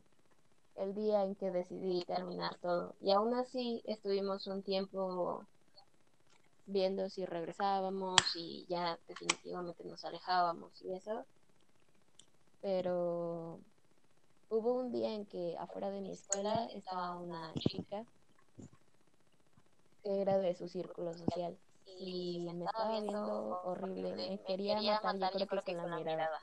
[0.76, 2.94] el día en que decidí terminar todo.
[3.00, 5.46] Y aún así estuvimos un tiempo
[6.66, 11.26] viendo si regresábamos y ya definitivamente nos alejábamos y eso.
[12.60, 13.60] Pero
[14.48, 18.04] hubo un día en que afuera de mi escuela estaba una chica
[20.02, 25.46] que era de su círculo social y me estaba viendo horrible, me quería matar, yo
[25.46, 26.40] creo que con la mirada.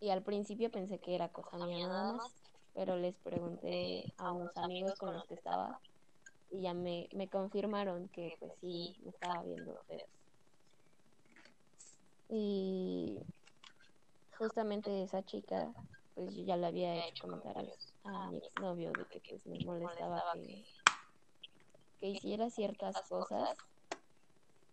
[0.00, 2.34] Y al principio pensé que era cosa mía nada más,
[2.74, 5.80] pero les pregunté a unos amigos con los que estaba
[6.52, 10.06] y ya me, me confirmaron que pues sí, me estaba viendo feo.
[12.28, 13.18] Y
[14.38, 15.72] justamente esa chica,
[16.14, 17.56] pues yo ya le había hecho comentar
[18.04, 20.64] a, a mi exnovio de que pues me molestaba que,
[22.00, 23.58] que hiciera ciertas cosas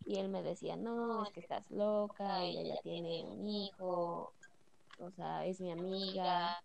[0.06, 4.34] y él me decía, no, es que estás loca, ella ya tiene un hijo,
[5.00, 6.62] o sea, es mi amiga.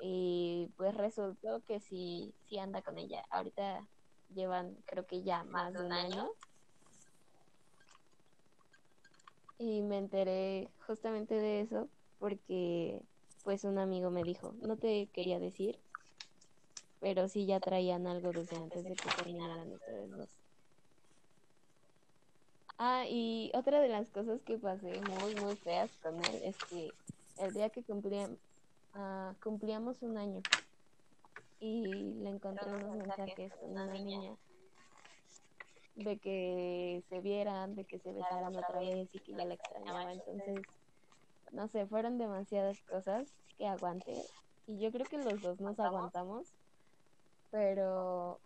[0.00, 3.24] Y pues resultó que sí, sí anda con ella.
[3.30, 3.88] Ahorita
[4.34, 6.30] llevan creo que ya más de un año.
[9.58, 11.88] Y me enteré justamente de eso
[12.18, 13.02] porque
[13.44, 15.80] pues un amigo me dijo, no te quería decir,
[17.00, 20.38] pero sí ya traían algo desde antes de que terminaran ustedes dos.
[22.78, 26.90] Ah, y otra de las cosas que pasé muy, muy feas con él es que
[27.38, 28.38] el día que cumplíamos,
[28.94, 30.40] uh, cumplíamos un año
[31.58, 34.38] y le encontré unos mensajes con una niña
[35.94, 40.12] de que se vieran, de que se besaran otra vez y que ya la extrañaba.
[40.12, 40.66] Entonces,
[41.50, 44.34] no sé, fueron demasiadas cosas que aguanté
[44.66, 46.58] y yo creo que los dos nos aguantamos,
[47.50, 48.42] pero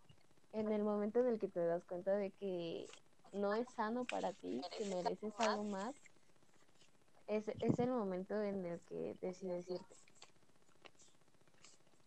[0.53, 2.89] en el momento en el que te das cuenta de que
[3.33, 5.97] no es sano para ti, que mereces algo más,
[7.27, 9.97] es, es el momento en el que decides irte.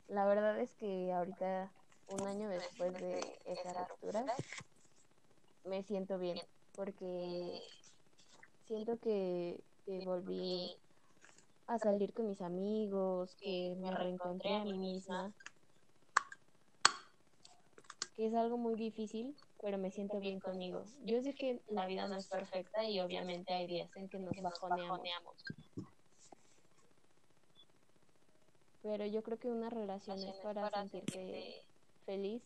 [0.07, 1.71] La verdad es que ahorita,
[2.09, 4.25] un año después de esa ruptura,
[5.63, 6.39] me siento bien,
[6.75, 7.61] porque
[8.67, 10.77] siento que, que volví
[11.67, 15.33] a salir con mis amigos, que me reencontré a mí misma,
[18.15, 20.83] que es algo muy difícil, pero me siento bien conmigo.
[21.03, 24.39] Yo sé que la vida no es perfecta y obviamente hay días en que nos
[24.41, 25.43] bajoneamos.
[28.85, 31.65] Pero yo creo que una relación es para sentirte
[32.05, 32.43] feliz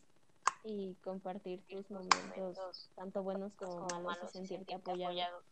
[0.64, 5.42] y compartir tus momentos, tanto buenos como malos, y sentirte apoyado.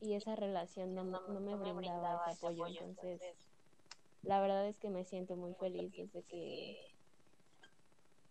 [0.00, 3.22] Y esa relación no, no me brindaba ese apoyo, entonces
[4.20, 6.76] la verdad es que me siento muy feliz desde que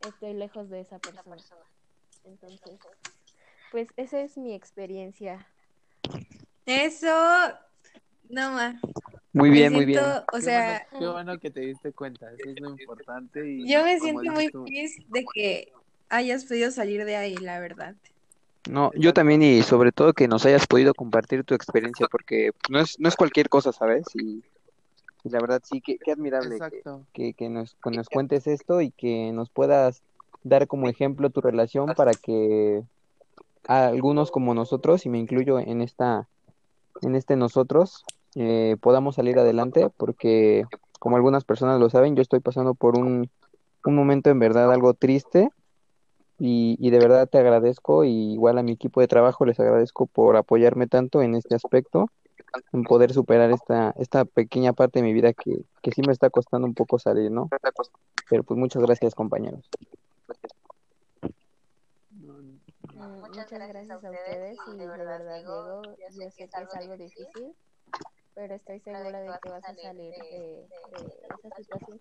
[0.01, 1.41] estoy lejos de esa persona.
[2.23, 2.77] Entonces,
[3.71, 5.51] pues esa es mi experiencia.
[6.67, 7.09] Eso,
[8.29, 8.79] no más.
[9.37, 10.03] Muy bien, muy bien.
[10.03, 13.49] o Qué sea, bueno, qué bueno que te diste cuenta, eso es lo importante.
[13.49, 15.73] Y yo me siento muy tú, feliz de que
[16.09, 17.95] hayas podido salir de ahí, la verdad.
[18.69, 22.79] No, yo también y sobre todo que nos hayas podido compartir tu experiencia porque no
[22.79, 24.05] es, no es cualquier cosa, ¿sabes?
[24.15, 24.43] Y,
[25.23, 27.05] y la verdad sí, que, qué admirable que, Exacto.
[27.13, 30.01] que, que nos, que nos cuentes esto y que nos puedas
[30.43, 32.83] dar como ejemplo tu relación para que
[33.67, 36.27] a algunos como nosotros, y me incluyo en esta,
[37.01, 38.03] en este nosotros,
[38.35, 40.65] eh, podamos salir adelante, porque
[40.99, 43.29] como algunas personas lo saben, yo estoy pasando por un,
[43.85, 45.49] un momento en verdad algo triste
[46.39, 50.05] y, y de verdad te agradezco y igual a mi equipo de trabajo les agradezco
[50.05, 52.07] por apoyarme tanto en este aspecto,
[52.73, 56.29] en poder superar esta, esta pequeña parte de mi vida que, que sí me está
[56.29, 57.49] costando un poco salir, ¿no?
[58.29, 59.69] Pero pues muchas gracias compañeros.
[62.95, 67.55] Muchas gracias a ustedes y de verdad, Diego, yo sé que es algo difícil,
[68.37, 70.67] pero estoy segura de que vas a salir de, de
[71.43, 71.99] esa situación.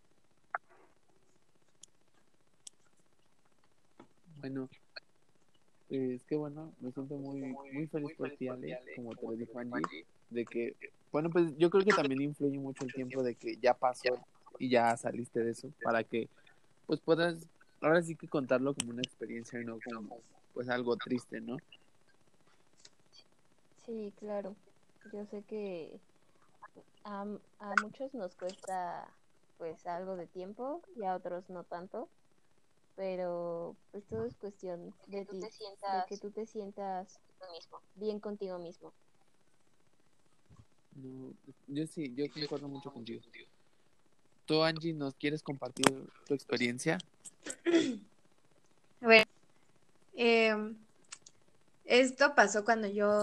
[4.36, 4.68] Bueno,
[5.88, 7.40] es que bueno, me siento muy,
[7.72, 10.76] muy feliz por ti, Ale, como te lo dijo Angie, de que,
[11.10, 14.22] bueno, pues yo creo que también influye mucho el tiempo de que ya pasó
[14.58, 16.28] y ya saliste de eso, para que
[16.86, 17.48] pues puedas,
[17.80, 20.18] ahora sí que contarlo como una experiencia y no como
[20.52, 21.56] pues algo triste, ¿no?
[23.86, 24.54] Sí, claro.
[25.12, 25.98] Yo sé que
[27.06, 27.24] a,
[27.60, 29.08] a muchos nos cuesta
[29.58, 32.08] pues algo de tiempo y a otros no tanto,
[32.96, 37.20] pero pues todo es cuestión de ti, de que tú te sientas
[37.94, 38.92] bien contigo mismo.
[40.96, 41.32] No,
[41.68, 43.22] yo sí, yo concuerdo mucho contigo.
[44.44, 45.86] Tú, Angie, ¿nos quieres compartir
[46.26, 46.98] tu experiencia?
[49.00, 49.24] Bueno,
[50.14, 50.76] em,
[51.84, 53.22] esto pasó cuando yo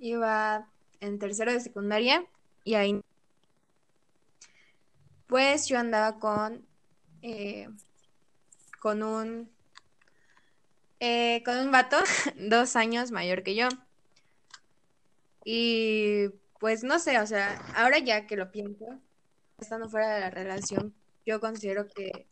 [0.00, 0.68] iba
[1.00, 2.26] en tercero de secundaria
[2.64, 3.00] y ahí,
[5.26, 6.66] pues yo andaba con,
[7.22, 7.68] eh,
[8.80, 9.50] con un,
[11.00, 11.96] eh, con un vato
[12.36, 13.68] dos años mayor que yo.
[15.44, 16.28] Y
[16.60, 18.86] pues no sé, o sea, ahora ya que lo pienso,
[19.58, 20.94] estando fuera de la relación,
[21.26, 22.26] yo considero que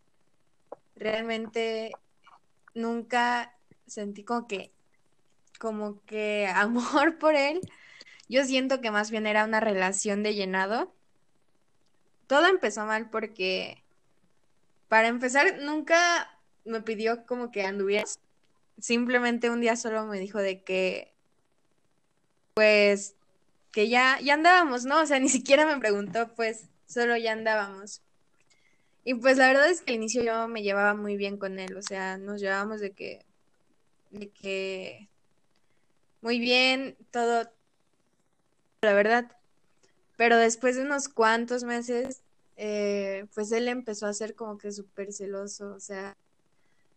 [0.94, 1.92] realmente
[2.74, 4.72] nunca sentí como que,
[5.58, 7.60] como que amor por él.
[8.30, 10.94] Yo siento que más bien era una relación de llenado.
[12.28, 13.82] Todo empezó mal porque,
[14.86, 18.04] para empezar, nunca me pidió como que anduviera.
[18.78, 21.12] Simplemente un día solo me dijo de que,
[22.54, 23.16] pues,
[23.72, 25.00] que ya, ya andábamos, ¿no?
[25.02, 28.00] O sea, ni siquiera me preguntó, pues, solo ya andábamos.
[29.02, 31.76] Y pues la verdad es que al inicio yo me llevaba muy bien con él,
[31.76, 33.24] o sea, nos llevábamos de que,
[34.12, 35.08] de que
[36.20, 37.50] muy bien, todo,
[38.82, 39.30] la verdad.
[40.16, 42.22] Pero después de unos cuantos meses,
[42.56, 46.16] eh, pues él empezó a ser como que súper celoso, o sea,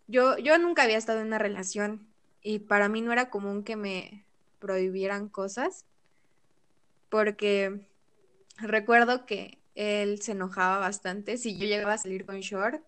[0.07, 2.07] yo, yo nunca había estado en una relación
[2.41, 4.25] y para mí no era común que me
[4.59, 5.85] prohibieran cosas,
[7.09, 7.85] porque
[8.57, 12.83] recuerdo que él se enojaba bastante si yo llegaba a salir con short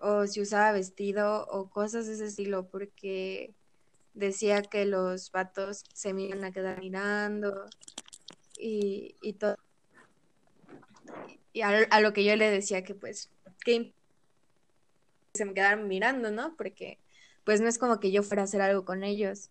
[0.00, 3.54] o si usaba vestido o cosas de ese estilo, porque
[4.14, 7.66] decía que los vatos se me iban a quedar mirando
[8.58, 9.56] y, y todo.
[11.52, 13.30] Y a, a, lo que yo le decía que pues
[13.64, 13.92] que
[15.34, 16.56] se me quedaran mirando, ¿no?
[16.56, 16.98] Porque
[17.44, 19.50] pues no es como que yo fuera a hacer algo con ellos.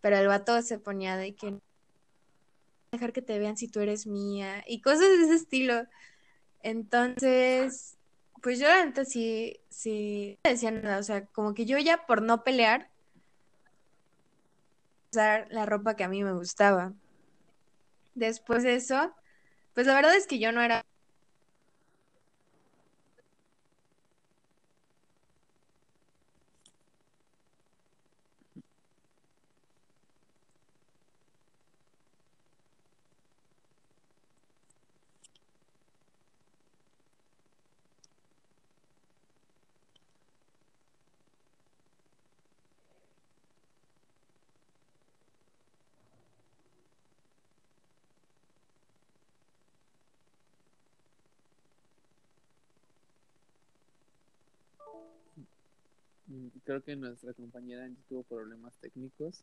[0.00, 1.58] Pero el vato se ponía de que
[2.92, 5.86] dejar que te vean si tú eres mía y cosas de ese estilo.
[6.62, 7.96] Entonces,
[8.42, 12.44] pues yo antes sí, sí decía nada, o sea, como que yo ya por no
[12.44, 12.90] pelear,
[15.10, 16.92] usar la ropa que a mí me gustaba.
[18.14, 19.14] Después de eso,
[19.74, 20.84] pues la verdad es que yo no era
[56.68, 59.42] Creo que nuestra compañera tuvo problemas técnicos.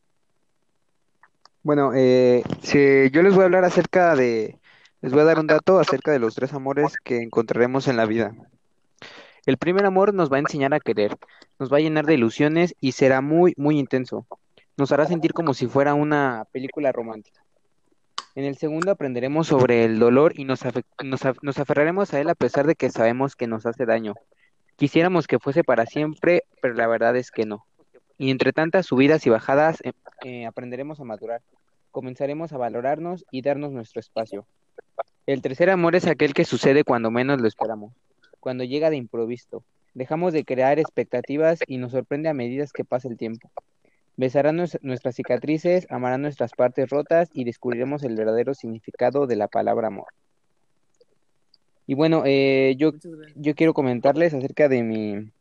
[1.63, 2.43] Bueno, eh,
[3.11, 4.59] yo les voy a hablar acerca de,
[5.01, 8.05] les voy a dar un dato acerca de los tres amores que encontraremos en la
[8.05, 8.35] vida.
[9.47, 11.17] El primer amor nos va a enseñar a querer,
[11.57, 14.27] nos va a llenar de ilusiones y será muy, muy intenso.
[14.77, 17.43] Nos hará sentir como si fuera una película romántica.
[18.35, 20.59] En el segundo aprenderemos sobre el dolor y nos,
[21.03, 24.13] nos, nos aferraremos a él a pesar de que sabemos que nos hace daño.
[24.75, 27.65] Quisiéramos que fuese para siempre, pero la verdad es que no.
[28.17, 31.41] Y entre tantas subidas y bajadas eh, eh, aprenderemos a madurar,
[31.91, 34.45] comenzaremos a valorarnos y darnos nuestro espacio.
[35.27, 37.93] El tercer amor es aquel que sucede cuando menos lo esperamos,
[38.41, 39.63] cuando llega de improviso.
[39.93, 43.49] Dejamos de crear expectativas y nos sorprende a medida que pasa el tiempo.
[44.17, 49.87] Besarán nuestras cicatrices, amarán nuestras partes rotas y descubriremos el verdadero significado de la palabra
[49.87, 50.07] amor.
[51.87, 52.93] Y bueno, eh, yo,
[53.35, 55.31] yo quiero comentarles acerca de mi,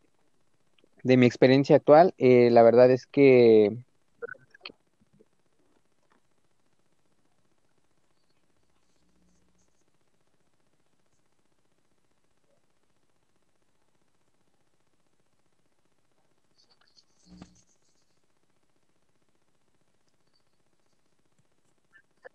[1.03, 2.15] de mi experiencia actual.
[2.19, 3.79] Eh, la verdad es que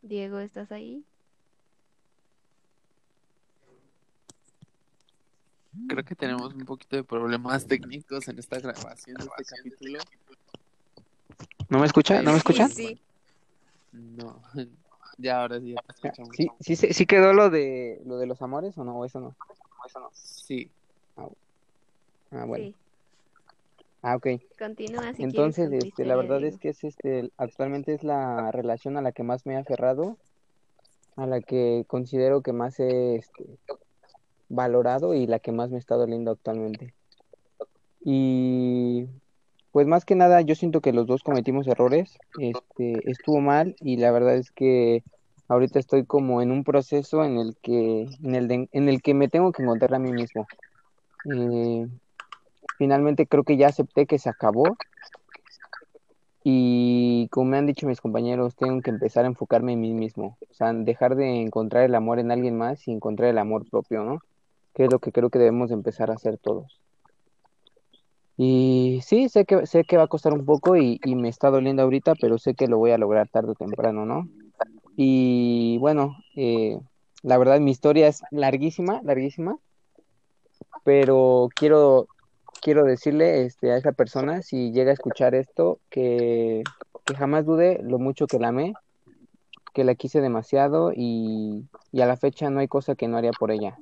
[0.02, 1.09] Diego, ¿estás ahí?
[5.88, 10.00] Creo que tenemos un poquito de problemas técnicos en esta grabación de este capítulo.
[11.70, 12.22] ¿No me escucha?
[12.24, 12.68] ¿No me escucha?
[12.68, 13.02] Sí, sí.
[13.92, 14.42] No,
[15.18, 16.36] ya ahora sí ya te escuchamos.
[16.36, 18.98] ¿Sí, sí, sí, sí quedó lo de lo de los amores o no?
[18.98, 19.28] ¿O eso no?
[19.28, 20.10] ¿O eso no?
[20.14, 20.72] Sí.
[22.32, 22.66] Ah, bueno.
[22.66, 22.76] Sí.
[24.02, 24.28] Ah, ok.
[24.58, 26.56] Continúa si Entonces, quieres con tu este, la historia, verdad Diego.
[26.56, 30.18] es que es este, actualmente es la relación a la que más me he aferrado,
[31.16, 33.44] a la que considero que más he este,
[34.50, 36.94] valorado y la que más me está doliendo actualmente.
[38.04, 39.06] Y
[39.72, 43.98] pues más que nada, yo siento que los dos cometimos errores, este, estuvo mal y
[43.98, 45.04] la verdad es que
[45.48, 49.28] ahorita estoy como en un proceso en el que, en el en el que me
[49.28, 50.48] tengo que encontrar a mí mismo.
[51.34, 51.88] Eh,
[52.78, 54.78] finalmente creo que ya acepté que se acabó
[56.44, 60.38] y como me han dicho mis compañeros, tengo que empezar a enfocarme en mí mismo,
[60.50, 64.04] o sea, dejar de encontrar el amor en alguien más y encontrar el amor propio,
[64.04, 64.20] ¿no?
[64.80, 66.80] Que es lo que creo que debemos de empezar a hacer todos.
[68.38, 71.50] Y sí, sé que, sé que va a costar un poco y, y me está
[71.50, 74.30] doliendo ahorita, pero sé que lo voy a lograr tarde o temprano, ¿no?
[74.96, 76.80] Y bueno, eh,
[77.24, 79.58] la verdad mi historia es larguísima, larguísima,
[80.86, 82.08] pero quiero,
[82.62, 86.64] quiero decirle este, a esa persona, si llega a escuchar esto, que,
[87.04, 88.76] que jamás dude lo mucho que la amé,
[89.74, 93.32] que la quise demasiado y, y a la fecha no hay cosa que no haría
[93.32, 93.78] por ella.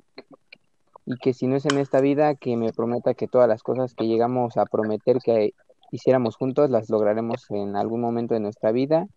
[1.10, 3.94] Y que si no es en esta vida, que me prometa que todas las cosas
[3.94, 5.54] que llegamos a prometer que
[5.90, 9.08] hiciéramos juntos, las lograremos en algún momento de nuestra vida.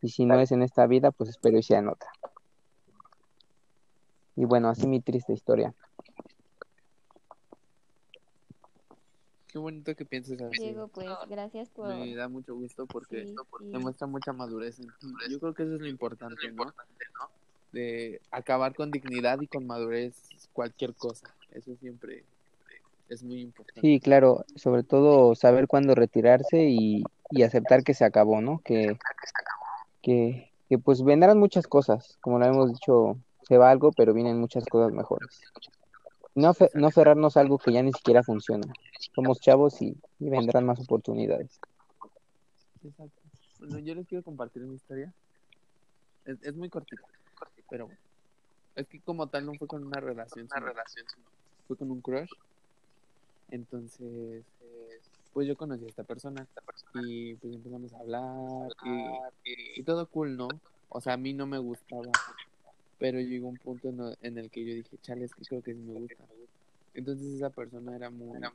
[0.00, 2.08] Y si no es en esta vida, pues espero y sea en otra.
[4.36, 5.74] Y bueno, así mi triste historia.
[9.48, 10.62] Qué bonito que pienses así.
[10.62, 11.88] Diego, pues gracias por...
[11.88, 13.70] Me da mucho gusto porque Sí, sí.
[13.72, 15.12] demuestra mucha madurez en ti.
[15.28, 16.70] Yo creo que eso es lo importante, ¿no?
[17.72, 20.14] De acabar con dignidad y con madurez
[20.52, 21.34] cualquier cosa.
[21.52, 22.24] Eso siempre
[23.08, 23.80] es muy importante.
[23.80, 28.60] Sí, claro, sobre todo saber cuándo retirarse y, y aceptar que se acabó, ¿no?
[28.64, 28.96] Que,
[30.02, 34.38] que, que pues vendrán muchas cosas, como lo hemos dicho, se va algo, pero vienen
[34.38, 35.40] muchas cosas mejores.
[36.36, 38.72] No, no aferrarnos a algo que ya ni siquiera funciona.
[39.14, 41.58] Somos chavos y, y vendrán más oportunidades.
[42.84, 43.20] Exacto.
[43.58, 45.12] Bueno, yo les quiero compartir mi historia.
[46.24, 47.02] Es, es muy cortita,
[47.68, 47.88] pero.
[48.76, 50.72] Es que como tal no fue con una relación, sino
[51.70, 52.30] fue con un crush.
[53.48, 54.46] Entonces,
[55.32, 56.48] pues yo conocí a esta persona
[56.92, 60.60] y pues empezamos a hablar y, y todo cool, ¿no?
[60.88, 62.20] O sea, a mí no me gustaba,
[62.98, 65.62] pero llegó un punto en, el- en el que yo dije, chale, es que creo
[65.62, 66.28] que sí me gusta.
[66.94, 68.52] Entonces esa persona era muy,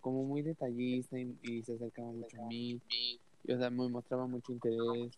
[0.00, 2.82] como muy detallista y, y se acercaba mucho a mí,
[3.44, 5.14] y, o sea, me mostraba mucho interés.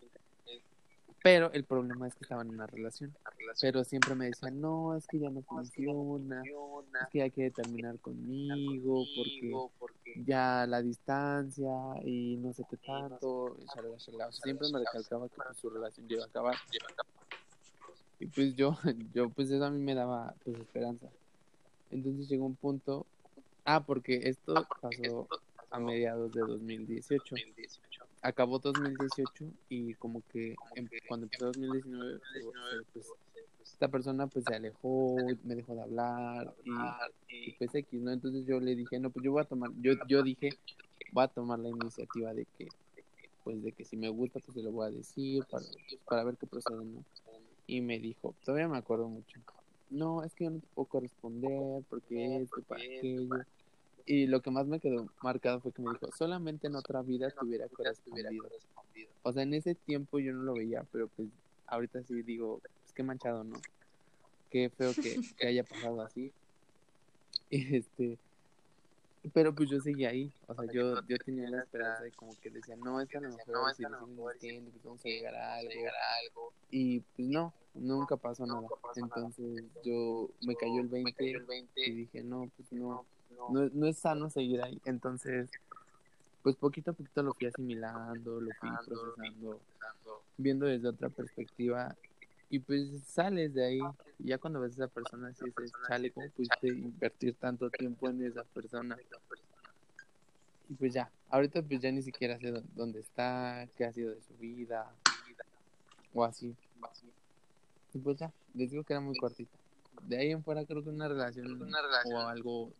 [1.21, 3.15] Pero el problema es que estaba en una relación.
[3.59, 7.99] Pero siempre me decía, no, es que ya no funciona, es que hay que terminar
[7.99, 9.05] conmigo
[9.77, 11.71] porque ya la distancia
[12.03, 13.57] y no sé qué tanto.
[14.31, 16.55] siempre me recalcaba que pues, su relación iba a acabar.
[18.19, 18.77] Y pues yo,
[19.13, 21.07] yo pues eso a mí me daba pues esperanza.
[21.91, 23.05] Entonces llegó un punto,
[23.65, 25.27] ah, porque esto pasó
[25.71, 27.35] a mediados de 2018.
[28.21, 33.13] Acabó 2018 y como que em- cuando empezó 2019, eh, pues
[33.63, 36.71] esta persona pues se alejó, me dejó de hablar y,
[37.29, 38.11] y, pues X, ¿no?
[38.11, 40.57] Entonces yo le dije, no, pues yo voy a tomar, yo, yo dije,
[41.13, 42.67] voy a tomar la iniciativa de que,
[43.43, 45.65] pues de que si me gusta, pues se lo voy a decir para,
[46.07, 47.05] para ver qué procede, ¿no?
[47.67, 49.39] Y me dijo, todavía me acuerdo mucho,
[49.89, 53.43] no, es que yo no te puedo corresponder porque esto, para aquello.
[54.11, 57.29] Y lo que más me quedó marcado fue que me dijo, solamente en otra vida
[57.29, 58.27] te hubiera correspondido.
[59.21, 61.29] O sea, en ese tiempo yo no lo veía, pero pues
[61.67, 63.61] ahorita sí digo, pues qué manchado, ¿no?
[64.49, 66.33] Qué feo que, que haya pasado así.
[67.51, 68.17] Y este,
[69.31, 72.49] pero pues yo seguía ahí, o sea, yo, yo tenía la esperanza de como que
[72.49, 73.89] decía, no, es que a lo mejor si lo
[74.39, 76.51] siguen insistiendo, pues vamos a llegar a algo.
[76.71, 78.67] Y pues no, nunca pasó nada.
[78.95, 81.23] Entonces yo me cayó el 20
[81.75, 83.05] y dije, no, pues no,
[83.49, 84.79] no, no es sano seguir ahí.
[84.85, 85.49] Entonces,
[86.41, 89.61] pues poquito a poquito lo fui asimilando, lo fui procesando,
[90.37, 91.95] viendo desde otra perspectiva.
[92.49, 93.79] Y pues sales de ahí.
[94.17, 98.09] Y ya cuando ves a esa persona, así dices, chale, ¿cómo pudiste invertir tanto tiempo
[98.09, 98.97] en esa persona?
[100.67, 104.13] Y pues ya, ahorita pues ya ni siquiera sé dó- dónde está, qué ha sido
[104.13, 104.91] de su vida,
[106.13, 106.55] o así.
[107.93, 109.57] Y pues ya, les digo que era muy cortita.
[110.03, 111.45] De ahí en fuera creo que una relación,
[112.05, 112.73] o algo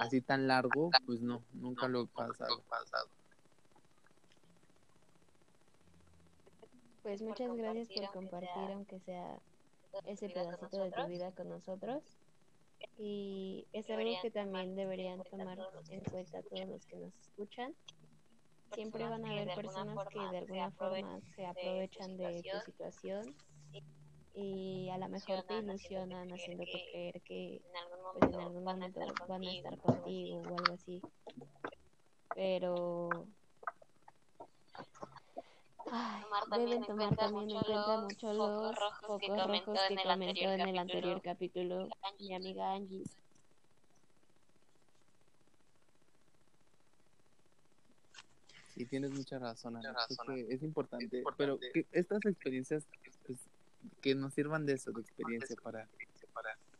[0.00, 2.62] así tan largo, pues no, nunca lo he pasado.
[7.02, 9.40] Pues muchas gracias por compartir, aunque sea
[10.06, 12.02] ese pedacito de tu vida con nosotros.
[12.98, 17.74] Y es algo que también deberían tomar en cuenta todos los que nos escuchan.
[18.74, 23.36] Siempre van a haber personas que de alguna forma se aprovechan de tu situación
[24.34, 27.60] y a lo mejor te ilusionan haciéndote creer que
[28.18, 31.02] pues, en algún momento van a estar contigo o algo así.
[32.34, 33.26] Pero
[35.90, 36.22] ay,
[36.58, 41.88] deben tomar también en cuenta mucho los focos rojos que comentó en el anterior capítulo
[42.18, 43.04] mi amiga Angie.
[48.74, 49.94] Sí, tienes mucha razón, Ana.
[50.08, 53.01] Creo que es importante, pero que estas experiencias pues,
[54.00, 55.88] que nos sirvan de eso, de experiencia para,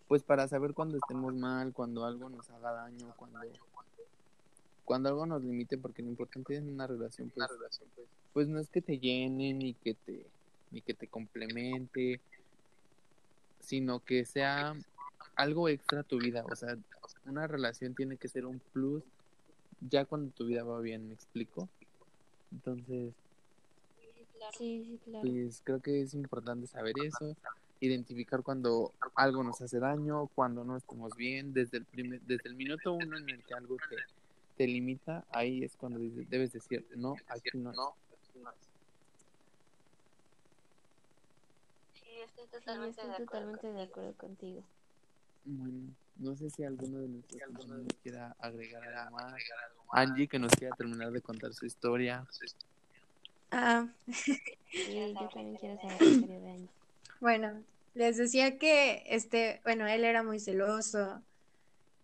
[0.09, 3.41] pues para saber cuando estemos mal, cuando algo nos haga daño, cuando,
[4.85, 7.49] cuando algo nos limite, porque lo importante en una relación, pues,
[8.33, 10.27] pues no es que te llene ni que te,
[10.71, 12.21] ni que te complemente,
[13.61, 14.75] sino que sea
[15.37, 16.45] algo extra a tu vida.
[16.51, 16.77] O sea,
[17.27, 19.03] una relación tiene que ser un plus
[19.89, 21.69] ya cuando tu vida va bien, ¿me explico?
[22.53, 23.15] Entonces,
[24.51, 25.29] Sí, sí, claro.
[25.29, 27.37] pues creo que es importante saber eso,
[27.81, 32.55] identificar cuando algo nos hace daño, cuando no estamos bien, desde el primer, desde el
[32.57, 33.97] minuto uno en el que algo te,
[34.57, 37.73] te limita, ahí es cuando dices- debes decir, no, aquí no.
[41.93, 43.27] Sí, estoy Sí, totalmente estoy de acuerdo.
[43.27, 44.65] totalmente de acuerdo contigo.
[45.45, 49.35] Bueno, no sé si alguno de nuestros compañeros quiera agregar algo más.
[49.93, 52.25] Angie, que nos quiera terminar de contar su historia.
[53.53, 53.87] Ah,
[54.85, 56.69] Sí, yo también quiero saber la historia de.
[57.21, 57.63] Bueno,
[57.95, 61.23] les decía que este, bueno, él era muy celoso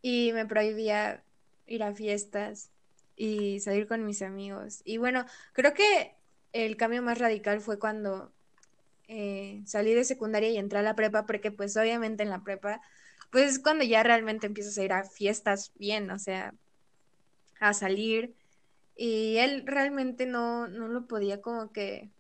[0.03, 1.24] y me prohibía
[1.66, 2.70] ir a fiestas
[3.16, 4.82] y salir con mis amigos.
[4.84, 6.14] Y bueno, creo que
[6.53, 8.32] el cambio más radical fue cuando
[9.09, 12.80] eh, salí de secundaria y entré a la prepa, porque pues obviamente en la prepa,
[13.30, 16.55] pues es cuando ya realmente empiezas a ir a fiestas bien, o sea,
[17.61, 18.34] a salir.
[18.99, 22.11] Y él realmente no, no lo podía como que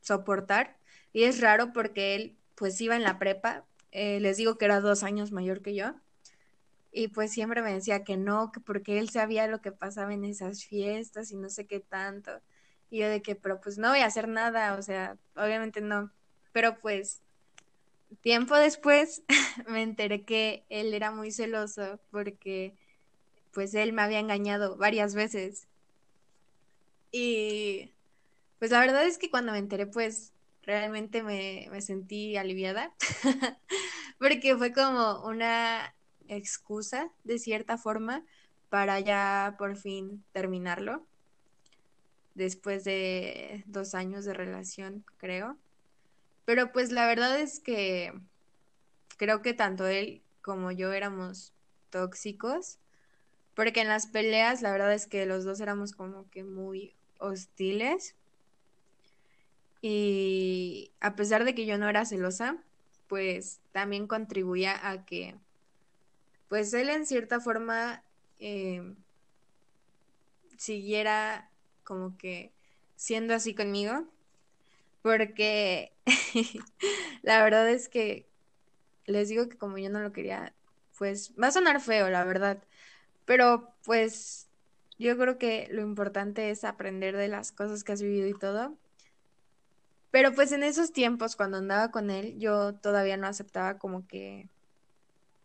[0.00, 0.76] soportar.
[1.12, 4.80] Y es raro porque él pues iba en la prepa, eh, les digo que era
[4.80, 5.94] dos años mayor que yo,
[6.96, 10.24] y pues siempre me decía que no, que porque él sabía lo que pasaba en
[10.24, 12.30] esas fiestas y no sé qué tanto.
[12.88, 16.12] Y yo de que, pero pues no voy a hacer nada, o sea, obviamente no.
[16.52, 17.20] Pero pues
[18.20, 19.22] tiempo después
[19.68, 22.74] me enteré que él era muy celoso porque
[23.52, 25.66] pues él me había engañado varias veces.
[27.16, 27.92] Y
[28.58, 30.32] pues la verdad es que cuando me enteré, pues
[30.64, 32.92] realmente me, me sentí aliviada,
[34.18, 35.94] porque fue como una
[36.26, 38.24] excusa, de cierta forma,
[38.68, 41.06] para ya por fin terminarlo,
[42.34, 45.56] después de dos años de relación, creo.
[46.44, 48.12] Pero pues la verdad es que
[49.18, 51.52] creo que tanto él como yo éramos
[51.90, 52.80] tóxicos,
[53.54, 58.16] porque en las peleas la verdad es que los dos éramos como que muy hostiles.
[59.80, 62.64] Y a pesar de que yo no era celosa,
[63.08, 65.36] pues también contribuía a que,
[66.48, 68.02] pues él en cierta forma
[68.38, 68.94] eh,
[70.56, 71.50] siguiera
[71.82, 72.52] como que
[72.96, 74.06] siendo así conmigo,
[75.02, 75.92] porque
[77.22, 78.26] la verdad es que
[79.06, 80.54] les digo que como yo no lo quería,
[80.96, 82.62] pues va a sonar feo, la verdad,
[83.26, 84.48] pero pues
[84.98, 88.76] yo creo que lo importante es aprender de las cosas que has vivido y todo.
[90.10, 94.48] Pero pues en esos tiempos, cuando andaba con él, yo todavía no aceptaba como que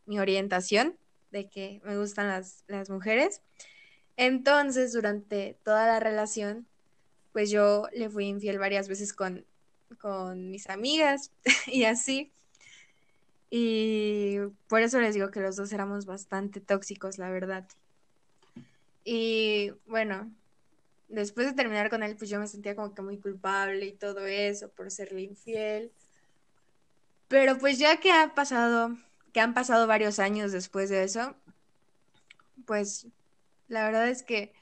[0.06, 0.95] mi orientación
[1.32, 3.41] de que me gustan las, las mujeres.
[4.18, 6.68] Entonces, durante toda la relación,
[7.34, 9.45] pues yo le fui infiel varias veces con,
[10.00, 11.32] con mis amigas
[11.68, 12.32] y así.
[13.50, 14.38] Y
[14.68, 17.66] por eso les digo que los dos éramos bastante tóxicos, la verdad.
[19.04, 20.32] Y bueno,
[21.08, 24.26] después de terminar con él, pues yo me sentía como que muy culpable y todo
[24.26, 25.91] eso por serle infiel.
[27.28, 28.95] Pero pues ya que ha pasado,
[29.34, 31.36] que han pasado varios años después de eso,
[32.66, 33.08] pues
[33.68, 34.54] la verdad es que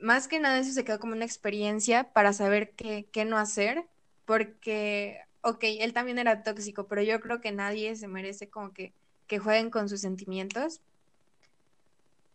[0.00, 3.86] más que nada eso se quedó como una experiencia para saber qué, qué no hacer,
[4.24, 8.94] porque, ok, él también era tóxico, pero yo creo que nadie se merece como que,
[9.26, 10.80] que jueguen con sus sentimientos.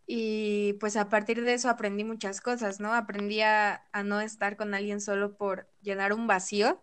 [0.08, 2.93] Y pues a partir de eso aprendí muchas cosas, ¿no?
[2.93, 6.82] Aprendí a, no estar con alguien solo por llenar un vacío.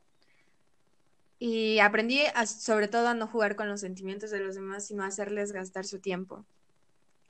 [1.38, 5.02] Y aprendí a, sobre todo a no jugar con los sentimientos de los demás, sino
[5.04, 6.44] a hacerles gastar su tiempo.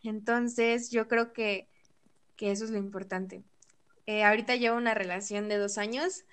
[0.03, 1.69] Entonces yo creo que,
[2.37, 3.43] que eso es lo importante.
[4.07, 6.25] Eh, ahorita llevo una relación de dos años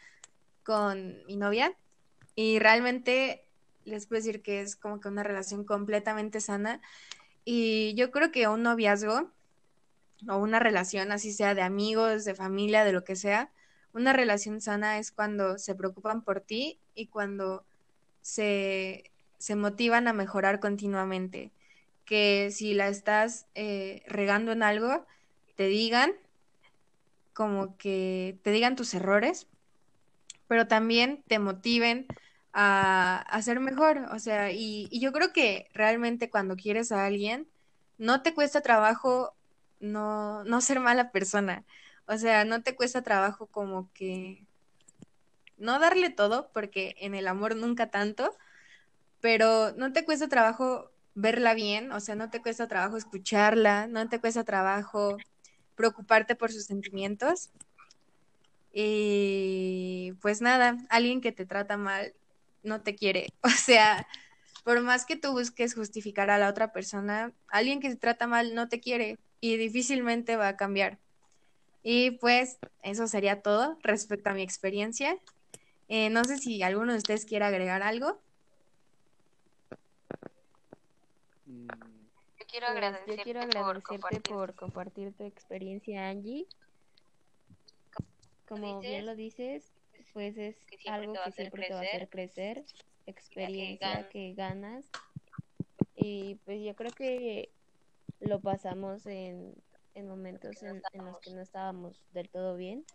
[0.64, 1.74] con mi novia
[2.36, 3.44] y realmente
[3.86, 6.82] les puedo decir que es como que una relación completamente sana.
[7.46, 9.32] Y yo creo que un noviazgo
[10.28, 13.52] o una relación, así sea de amigos, de familia, de lo que sea,
[13.94, 17.66] una relación sana es cuando se preocupan por ti y cuando
[18.22, 21.52] se, se motivan a mejorar continuamente.
[22.06, 25.06] Que si la estás eh, regando en algo,
[25.56, 26.14] te digan,
[27.34, 29.48] como que te digan tus errores,
[30.48, 32.08] pero también te motiven
[32.54, 34.08] a, a ser mejor.
[34.12, 37.48] O sea, y, y yo creo que realmente cuando quieres a alguien,
[37.98, 39.36] no te cuesta trabajo
[39.80, 41.66] no, no ser mala persona.
[42.08, 44.48] O sea, no te cuesta trabajo como que
[45.58, 48.36] no darle todo, porque en el amor nunca tanto,
[49.22, 54.08] pero no te cuesta trabajo verla bien, o sea, no te cuesta trabajo escucharla, no
[54.10, 55.18] te cuesta trabajo
[55.76, 57.52] preocuparte por sus sentimientos.
[58.72, 62.14] Y pues nada, alguien que te trata mal
[62.64, 63.28] no te quiere.
[63.44, 64.08] O sea,
[64.64, 68.56] por más que tú busques justificar a la otra persona, alguien que te trata mal
[68.56, 71.00] no te quiere y difícilmente va a cambiar.
[71.84, 75.18] Y pues eso sería todo respecto a mi experiencia.
[75.88, 78.22] Eh, no sé si alguno de ustedes quiere agregar algo.
[81.46, 86.46] Mm, Yo quiero Pues, yo agradecerte, quiero por agradecerte compartir por compartir tu experiencia, Angie.
[88.48, 89.72] Como bien lo dices,
[90.14, 92.66] pues es que algo que siempre te va a hacer crecer,
[93.06, 94.10] experiencia ganas.
[94.12, 94.86] que ganas.
[95.96, 97.52] Y pues yo creo que
[98.20, 99.54] lo pasamos en,
[99.96, 102.86] en momentos en, en los que no estábamos del todo bien.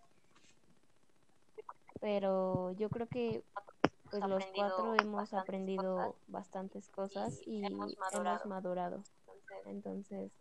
[2.01, 3.43] Pero yo creo que
[4.11, 9.03] pues los cuatro hemos aprendido cosas bastantes cosas y y hemos hemos madurado.
[9.65, 10.33] Entonces, Entonces,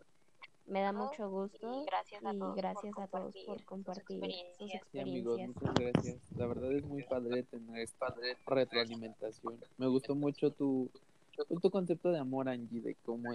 [0.66, 4.20] me da mucho gusto y gracias a y todos por gracias a todos por compartir
[4.20, 4.82] compartir sus experiencias.
[4.92, 6.32] Sí, amigos, muchas gracias.
[6.36, 8.14] La verdad es muy padre tener esta
[8.46, 9.58] retroalimentación.
[9.76, 10.90] Me gustó mucho tu,
[11.48, 13.32] pues, tu concepto de amor, Angie, de cómo,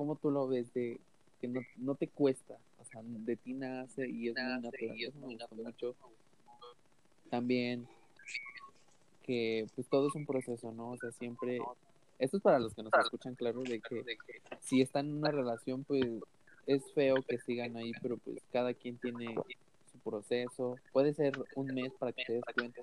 [0.00, 0.98] cómo tú lo ves, de
[1.42, 4.34] que no, no te cuesta, o sea, de ti nace y es
[5.14, 5.52] muy natural.
[5.52, 5.94] Gustó mucho.
[7.28, 7.86] También
[9.22, 10.92] que pues todo es un proceso, ¿no?
[10.92, 11.58] O sea, siempre,
[12.18, 14.02] esto es para los que nos escuchan, claro, de que
[14.62, 16.06] si están en una relación, pues
[16.66, 19.34] es feo que sigan ahí, pero pues cada quien tiene
[19.92, 20.76] su proceso.
[20.94, 22.80] Puede ser un mes para que te des cuenta,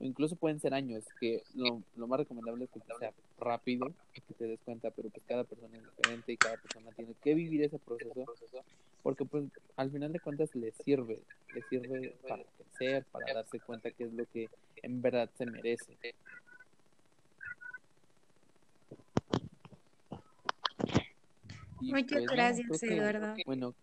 [0.00, 4.34] incluso pueden ser años, que lo, lo más recomendable es que sea rápido, y que
[4.34, 7.62] te des cuenta, pero pues cada persona es diferente y cada persona tiene que vivir
[7.62, 8.24] ese proceso,
[9.02, 9.44] porque pues
[9.76, 11.22] al final de cuentas le sirve,
[11.54, 14.48] le sirve para crecer, para darse cuenta qué es lo que
[14.82, 15.96] en verdad se merece.
[21.80, 23.34] Y, Muchas pues, gracias, que- Eduardo.
[23.46, 23.74] bueno,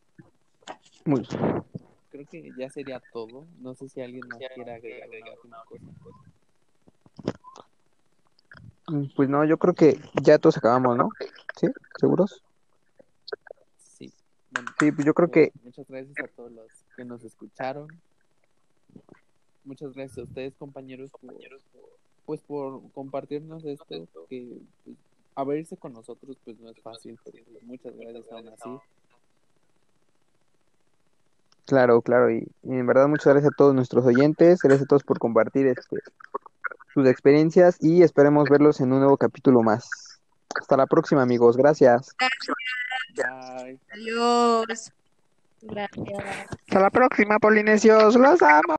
[1.06, 1.24] Muy-
[2.26, 3.48] creo que ya sería todo.
[3.60, 5.08] No sé si alguien más quiera agregar
[5.44, 6.18] una última cosa.
[9.16, 11.10] Pues no, yo creo que ya todos acabamos, ¿no?
[11.56, 11.68] ¿Sí?
[12.00, 12.44] ¿Seguros?
[13.78, 14.12] Sí.
[14.52, 17.88] Bueno, Sí, pues yo creo que pues, muchas gracias a todos los que nos escucharon.
[19.64, 21.36] Muchas gracias a ustedes, compañeros, por,
[22.26, 24.98] pues por compartirnos esto, que pues,
[25.36, 28.70] abrirse con nosotros pues no es fácil, pero muchas gracias aún así.
[31.66, 35.04] Claro, claro, y, y en verdad muchas gracias a todos nuestros oyentes, gracias a todos
[35.04, 35.98] por compartir este,
[36.94, 39.90] sus experiencias y esperemos verlos en un nuevo capítulo más.
[40.60, 42.16] Hasta la próxima, amigos, gracias.
[43.16, 43.80] Bye.
[43.94, 44.92] Adiós.
[45.62, 46.24] Gracias.
[46.50, 48.62] Hasta la próxima, polinesios, los amo.